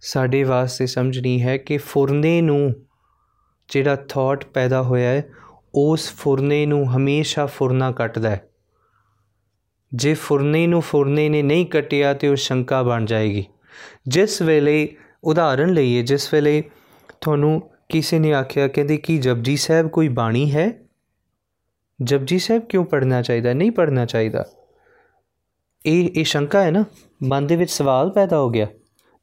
[0.00, 2.74] ਸਾਡੇ ਵਾਸਤੇ ਸਮਝਣੀ ਹੈ ਕਿ ਫੁਰਨੇ ਨੂੰ
[3.68, 5.24] ਜਿਹੜਾ ਥਾਟ ਪੈਦਾ ਹੋਇਆ ਹੈ,
[5.74, 8.48] ਉਸ ਫੁਰਨੇ ਨੂੰ ਹਮੇਸ਼ਾ ਫੁਰਨਾ ਕੱਟਦਾ ਹੈ।
[9.94, 13.44] ਜੇ ਫੁਰਨੇ ਨੂੰ ਫੁਰਨੇ ਨੇ ਨਹੀਂ ਕਟਿਆ ਤੇ ਉਹ ਸ਼ੰਕਾ ਬਣ ਜਾਏਗੀ।
[14.08, 16.62] ਜਿਸ ਵੇਲੇ, ਉਦਾਹਰਨ ਲਈਏ, ਜਿਸ ਵੇਲੇ
[17.20, 20.72] ਤੁਹਾਨੂੰ ਕਿਸੇ ਨੇ ਆਖਿਆ, ਕਹਿੰਦੇ ਕਿ ਜਪਜੀ ਸਾਹਿਬ ਕੋਈ ਬਾਣੀ ਹੈ?
[22.02, 24.46] ਜਪਜੀ ਸਾਹਿਬ ਕਿਉਂ ਪੜਨਾ ਚਾਹੀਦਾ, ਨਹੀਂ ਪੜਨਾ ਚਾਹੀਦਾ?
[25.86, 26.84] ਇਹ ਇਹ ਸ਼ੰਕਾ ਹੈ ਨਾ,
[27.22, 28.66] ਮਨ ਦੇ ਵਿੱਚ ਸਵਾਲ ਪੈਦਾ ਹੋ ਗਿਆ।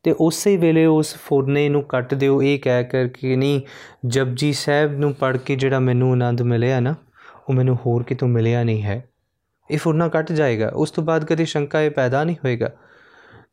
[0.04, 3.62] ਤੇ ਉਸੇ ਵੇਲੇ ਉਸ ਫੁਰਨੇ ਨੂੰ ਕੱਟ ਦਿਓ, ਇਹ ਕਹਿ ਕਰ ਕਿ ਨਹੀਂ,
[4.06, 6.96] ਜਪਜੀ ਸਾਹਿਬ ਨੂੰ ਪੜ ਕੇ ਜਿਹੜਾ ਮੈਨੂੰ ਆਨੰਦ ਮਿਲਿਆ ਨਾ,
[7.50, 9.10] ਉਹ ਮੈਨੂੰ ਹੋਰ ਕਿਤੋਂ ਮਿਲਿਆ ਨਹੀਂ ਹੈ।
[9.72, 12.74] ਇਹ ਫੁਰਨਾ ਕੱਟ ਜਾਏਗਾ। ਉਸ ਤੋਂ ਬਾਅਦ ਕਦੇ ਸ਼ੰਕਾ ਇਹ ਪੈਦਾ ਨਹੀਂ ਹੋਏਗਾ।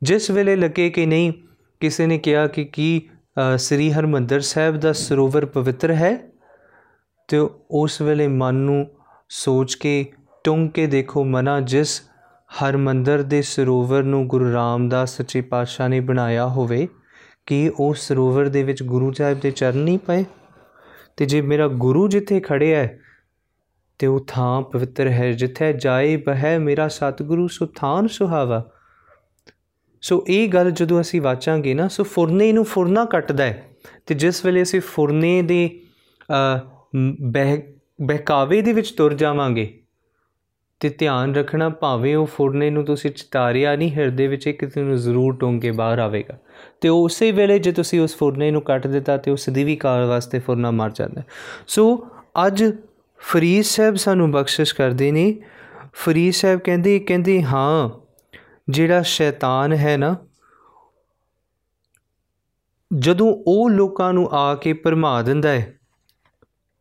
[0.03, 1.33] ਜਿਸ ਵੇਲੇ ਲੱਗੇ ਕਿ ਨਹੀਂ,
[1.81, 3.09] ਕਿਸੇ ਨੇ ਕਿਹਾ ਕਿ ਕੀ
[3.57, 6.19] ਸ੍ਰੀ ਹਰਮੰਦਰ ਸਾਹਿਬ ਦਾ ਸਰੋਵਰ ਪਵਿੱਤਰ ਹੈ
[7.29, 7.39] ਤੇ
[7.71, 8.87] ਉਸ ਵੇਲੇ ਮਨ ਨੂੰ
[9.29, 10.13] ਸੋਚ ਕੇ,
[10.45, 12.03] ਟੁੰਗ ਕੇ ਦੇਖੋ ਮਨਾ, ਜਿਸ
[12.63, 16.89] ਹਰਮੰਦਰ ਦੇ ਸਰੋਵਰ ਨੂੰ ਗੁਰੂ ਰਾਮਦਾਸ ਸੱਚੇ ਪਾਤਸ਼ਾਹ ਨੇ ਬਣਾਇਆ ਹੋਵੇ,
[17.47, 20.25] ਕਿ ਉਹ ਸਰੋਵਰ ਦੇ ਵਿੱਚ ਗੁਰੂ ਸਾਹਿਬ ਦੇ ਚਰਨ ਨਹੀਂ ਪਏ?
[21.17, 22.99] ਤੇ ਜੇ ਮੇਰਾ ਗੁਰੂ ਜਿੱਥੇ ਖੜਿਆ ਹੈ,
[23.99, 28.71] ਤੇ ਉਹ ਥਾਂ ਪਵਿੱਤਰ ਹੈ ਜਿੱਥੇ ਜਾਏ ਬਹਿ ਮੇਰਾ ਸਤਿਗੁਰੂ ਸੁਥਾਨ ਸੁਹਾਵਾ।
[30.05, 33.63] ਸੋ ਇਹ ਗੱਲ ਜਦੋਂ ਅਸੀਂ ਵਾਚਾਂਗੇ ਨਾ ਸੋ ਫੁਰਨੇ ਨੂੰ ਫੁਰਨਾ ਕੱਟਦਾ ਹੈ।
[34.07, 35.81] ਤੇ ਜਿਸ ਵੇਲੇ ਅਸੀਂ ਫੁਰਨੇ ਦੇ
[37.23, 37.57] ਬਹਿ,
[38.03, 39.67] ਬਹਿਕਾਵੇ ਦੇ ਵਿੱਚ ਤੁਰ ਜਾਵਾਂਗੇ,
[40.81, 44.97] ਤੇ ਧਿਆਨ ਰੱਖਣਾ ਭਾਵੇਂ ਉਹ ਫੁਰਨੇ ਨੂੰ ਤੁਸੀਂ ਚਿਤਾਰਿਆ ਨਹੀਂ, ਹਿਰਦੇ ਵਿੱਚ ਇੱਕ ਦਿਨ ਨੂੰ
[44.97, 46.39] ਜ਼ਰੂਰ ਟੋਂਗੇ ਬਾਹਰ ਆਵੇਗਾ।
[46.81, 50.07] ਤੇ ਉਸੇ ਵੇਲੇ ਜੇ ਤੁਸੀਂ ਉਸ ਫੁਰਨੇ ਨੂੰ ਕੱਟ ਦਿੱਤਾ, ਤੇ ਉਸ ਦੀ ਵੀ ਕਾਲ
[50.07, 51.23] ਵਾਸਤੇ ਫੁਰਨਾ ਮਰ ਜਾਂਦਾ
[51.67, 52.07] ਸੋ
[52.47, 52.65] ਅੱਜ
[53.21, 55.35] ਫਰੀਦ ਸਾਹਿਬ ਸਾਨੂੰ ਬਖਸ਼ਿਸ਼ ਕਰਦੇ ਨੇ।
[55.95, 58.04] ਫਰੀਦ ਸਾਹਿਬ ਕਹਿੰਦੇ ਕਹਿੰਦੇ, ਹਾਂ
[58.69, 60.17] ਜਿਹੜਾ ਸ਼ੈਤਾਨ ਹੈ ਨਾ,
[62.91, 65.79] ਜਦੋਂ ਉਹ ਲੋਕਾਂ ਨੂੰ ਆ ਕੇ ਪਰਮਾ ਦਿੰਦਾ ਹੈ,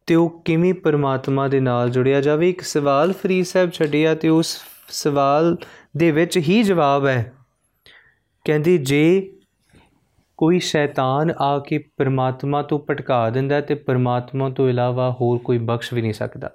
[0.07, 2.49] ਤੇ ਉਹ ਕਿਵੇਂ ਪਰਮਾਤਮਾ ਦੇ ਨਾਲ ਜੁੜਿਆ ਜਾਵੇ?
[2.49, 4.57] ਇੱਕ ਸਵਾਲ ਫਰੀਦ ਸਾਹਿਬ ਛੱਡਿਆ ਤੇ ਉਸ
[4.89, 5.57] ਸਵਾਲ
[5.97, 7.33] ਦੇ ਵਿੱਚ ਹੀ ਜਵਾਬ ਹੈ।
[8.45, 9.33] ਕਹਿੰਦੀ, ਜੇ
[10.37, 15.93] ਕੋਈ ਸ਼ੈਤਾਨ ਆ ਕੇ ਪਰਮਾਤਮਾ ਤੋਂ ਭਟਕਾ ਦਿੰਦਾ ਤੇ ਪਰਮਾਤਮਾ ਤੋਂ ਇਲਾਵਾ ਹੋਰ ਕੋਈ ਬਖਸ਼
[15.93, 16.51] ਵੀ ਨਹੀਂ ਸਕਦਾ।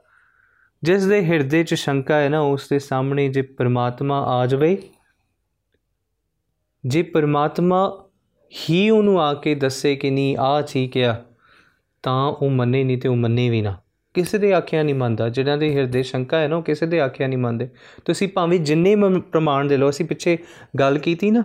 [0.83, 4.77] ਜਿਸ ਦੇ ਹਿਰਦੇ 'ਚ ਸ਼ੰਕਾ ਹੈ ਨਾ, ਉਸ ਦੇ ਸਾਹਮਣੇ ਜੇ ਪਰਮਾਤਮਾ ਆ ਜਾਵੇ
[6.87, 8.05] ਜੇ ਪਰਮਾਤਮਾ
[8.71, 11.25] ਹੀ ਉਹਨੂੰ ਆ ਕੇ ਦੱਸੇ ਕਿ ਨਹੀਂ ਆ ਠੀਕ ਆ,
[12.03, 13.77] ਤਾਂ ਉਹ ਮੰਨੇ ਨਹੀਂ ਤੇ ਉਹ ਮੰਨੇ ਵੀ ਨਾ।
[14.15, 17.27] ਕਿਸੇ ਦੇ ਆਖਿਆ ਨਹੀਂ ਮੰਨਦਾ, ਜਿਹਨਾਂ ਦੇ ਹਿਰਦੇ ਸ਼ੰਕਾ ਹੈ ਨਾ, ਉਹ ਕਿਸੇ ਦੇ ਆਖਿਆ
[17.27, 17.69] ਨਹੀਂ ਮੰਨਦੇ।
[18.05, 20.39] ਤੁਸੀਂ ਭਾਵੇਂ ਜਿੰਨੇ ਮ- ਪ੍ਰਮਾਣ ਦੇ ਲਓ, ਅਸੀਂ ਪਿੱਛੇ
[20.79, 21.45] ਗੱਲ ਕੀਤੀ ਨਾ।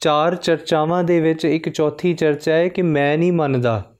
[0.00, 3.92] ਚਾਰ ਚਰਚਾਵਾਂ ਦੇ ਵਿੱਚ ਇੱਕ ਚੌਥੀ ਚਰਚਾ ਹੈ ਕਿ ਮੈਂ ਨਹੀਂ ਮੰਨਦਾ।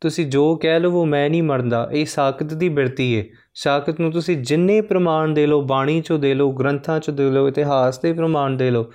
[0.00, 3.24] ਤੁਸੀਂ ਜੋ ਕਹਿ ਲਵੋ ਮੈਂ ਨਹੀਂ ਮੰਨਦਾ। ਇਹ ਸਾਖਤ ਦੀ ਬਿਰਤੀ ਹੈ
[3.58, 7.48] ਸਾਖਤ ਨੂੰ ਤੁਸੀਂ ਜਿੰਨੇ ਪ੍ਰਮਾਣ ਦੇ ਲਓ, ਬਾਣੀ ਚੋਂ ਦੇ ਲਓ, ਗ੍ਰੰਥਾਂ ਚੋਂ ਦੇ ਲਓ,
[7.48, 8.92] ਇਤਿਹਾਸ ਦੇ ਪ੍ਰਮਾਣ ਦੇ ਲਓ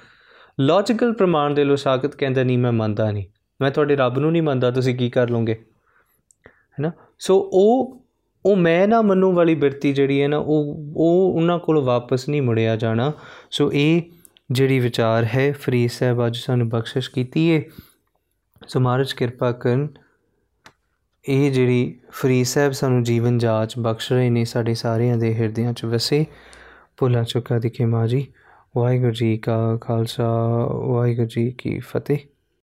[0.59, 3.26] ਲੌਜੀਕਲ ਪ੍ਰਮਾਣ ਦੇ ਲਓ ਸਾਖਤ ਕਹਿੰਦਾ, ਨਹੀਂ, ਮੈਂ ਮੰਨਦਾ ਨਹੀਂ।
[3.62, 5.53] ਮੈਂ ਤੁਹਾਡੇ ਰੱਬ ਨੂੰ ਨਹੀਂ ਮੰਨਦਾ, ਤੁਸੀਂ ਕੀ ਕਰ ਲਓਗੇ?
[6.47, 6.91] ਹੈਨਾ?
[7.20, 8.01] ਸੋ ਉਹ
[8.45, 12.41] ਉਹ ਮੈਂ ਨਾ ਮੰਨੂ ਵਾਲੀ ਬਿਰਤੀ ਜਿਹੜੀ ਹੈ ਨਾ, ਉਹ ਉਹ ਉਹਨਾਂ ਕੋਲ ਵਾਪਸ ਨਹੀਂ
[12.41, 13.14] ਮੁੜਿਆ ਜਾਣਾ।
[13.51, 14.01] ਸੋ ਇਹ
[14.51, 17.64] ਜਿਹੜੀ ਵਿਚਾਰ ਹੈ, ਫਰੀਦ ਸਾਹਿਬ ਅੱਜ ਸਾਨੂੰ ਬਖਸ਼ਿਸ਼ ਕੀਤੀ ਹੈ
[18.68, 19.88] ਸੋ ਮਹਾਰਾਜ ਕਿਰਪਾ ਕਰਨ।
[21.30, 25.86] ਇਹ ਜਿਹੜੀ ਫਰੀਦ ਸਾਹਿਬ ਸਾਨੂੰ ਜੀਵਨ ਜਾਚ ਬਖਸ਼ ਰਹੇ ਨੇ ਸਾਡੇ ਸਾਰਿਆਂ ਦੇ ਹਿਰਦਿਆਂ 'ਚ,
[25.86, 26.26] ਵਸੇ
[26.97, 28.28] ਭੁੱਲਾਂ ਚੁੱਕਾ ਦਿਖੇ ਮਾਂ ਜੀ।
[28.78, 30.28] ਵਾਹਿਗੁਰੂ ਜੀ ਕਾ ਖਾਲਸਾ,
[30.65, 32.17] ਵਾਹਿਗੁਰੂ ਜੀ ਕੀ ਫਤਿਹ।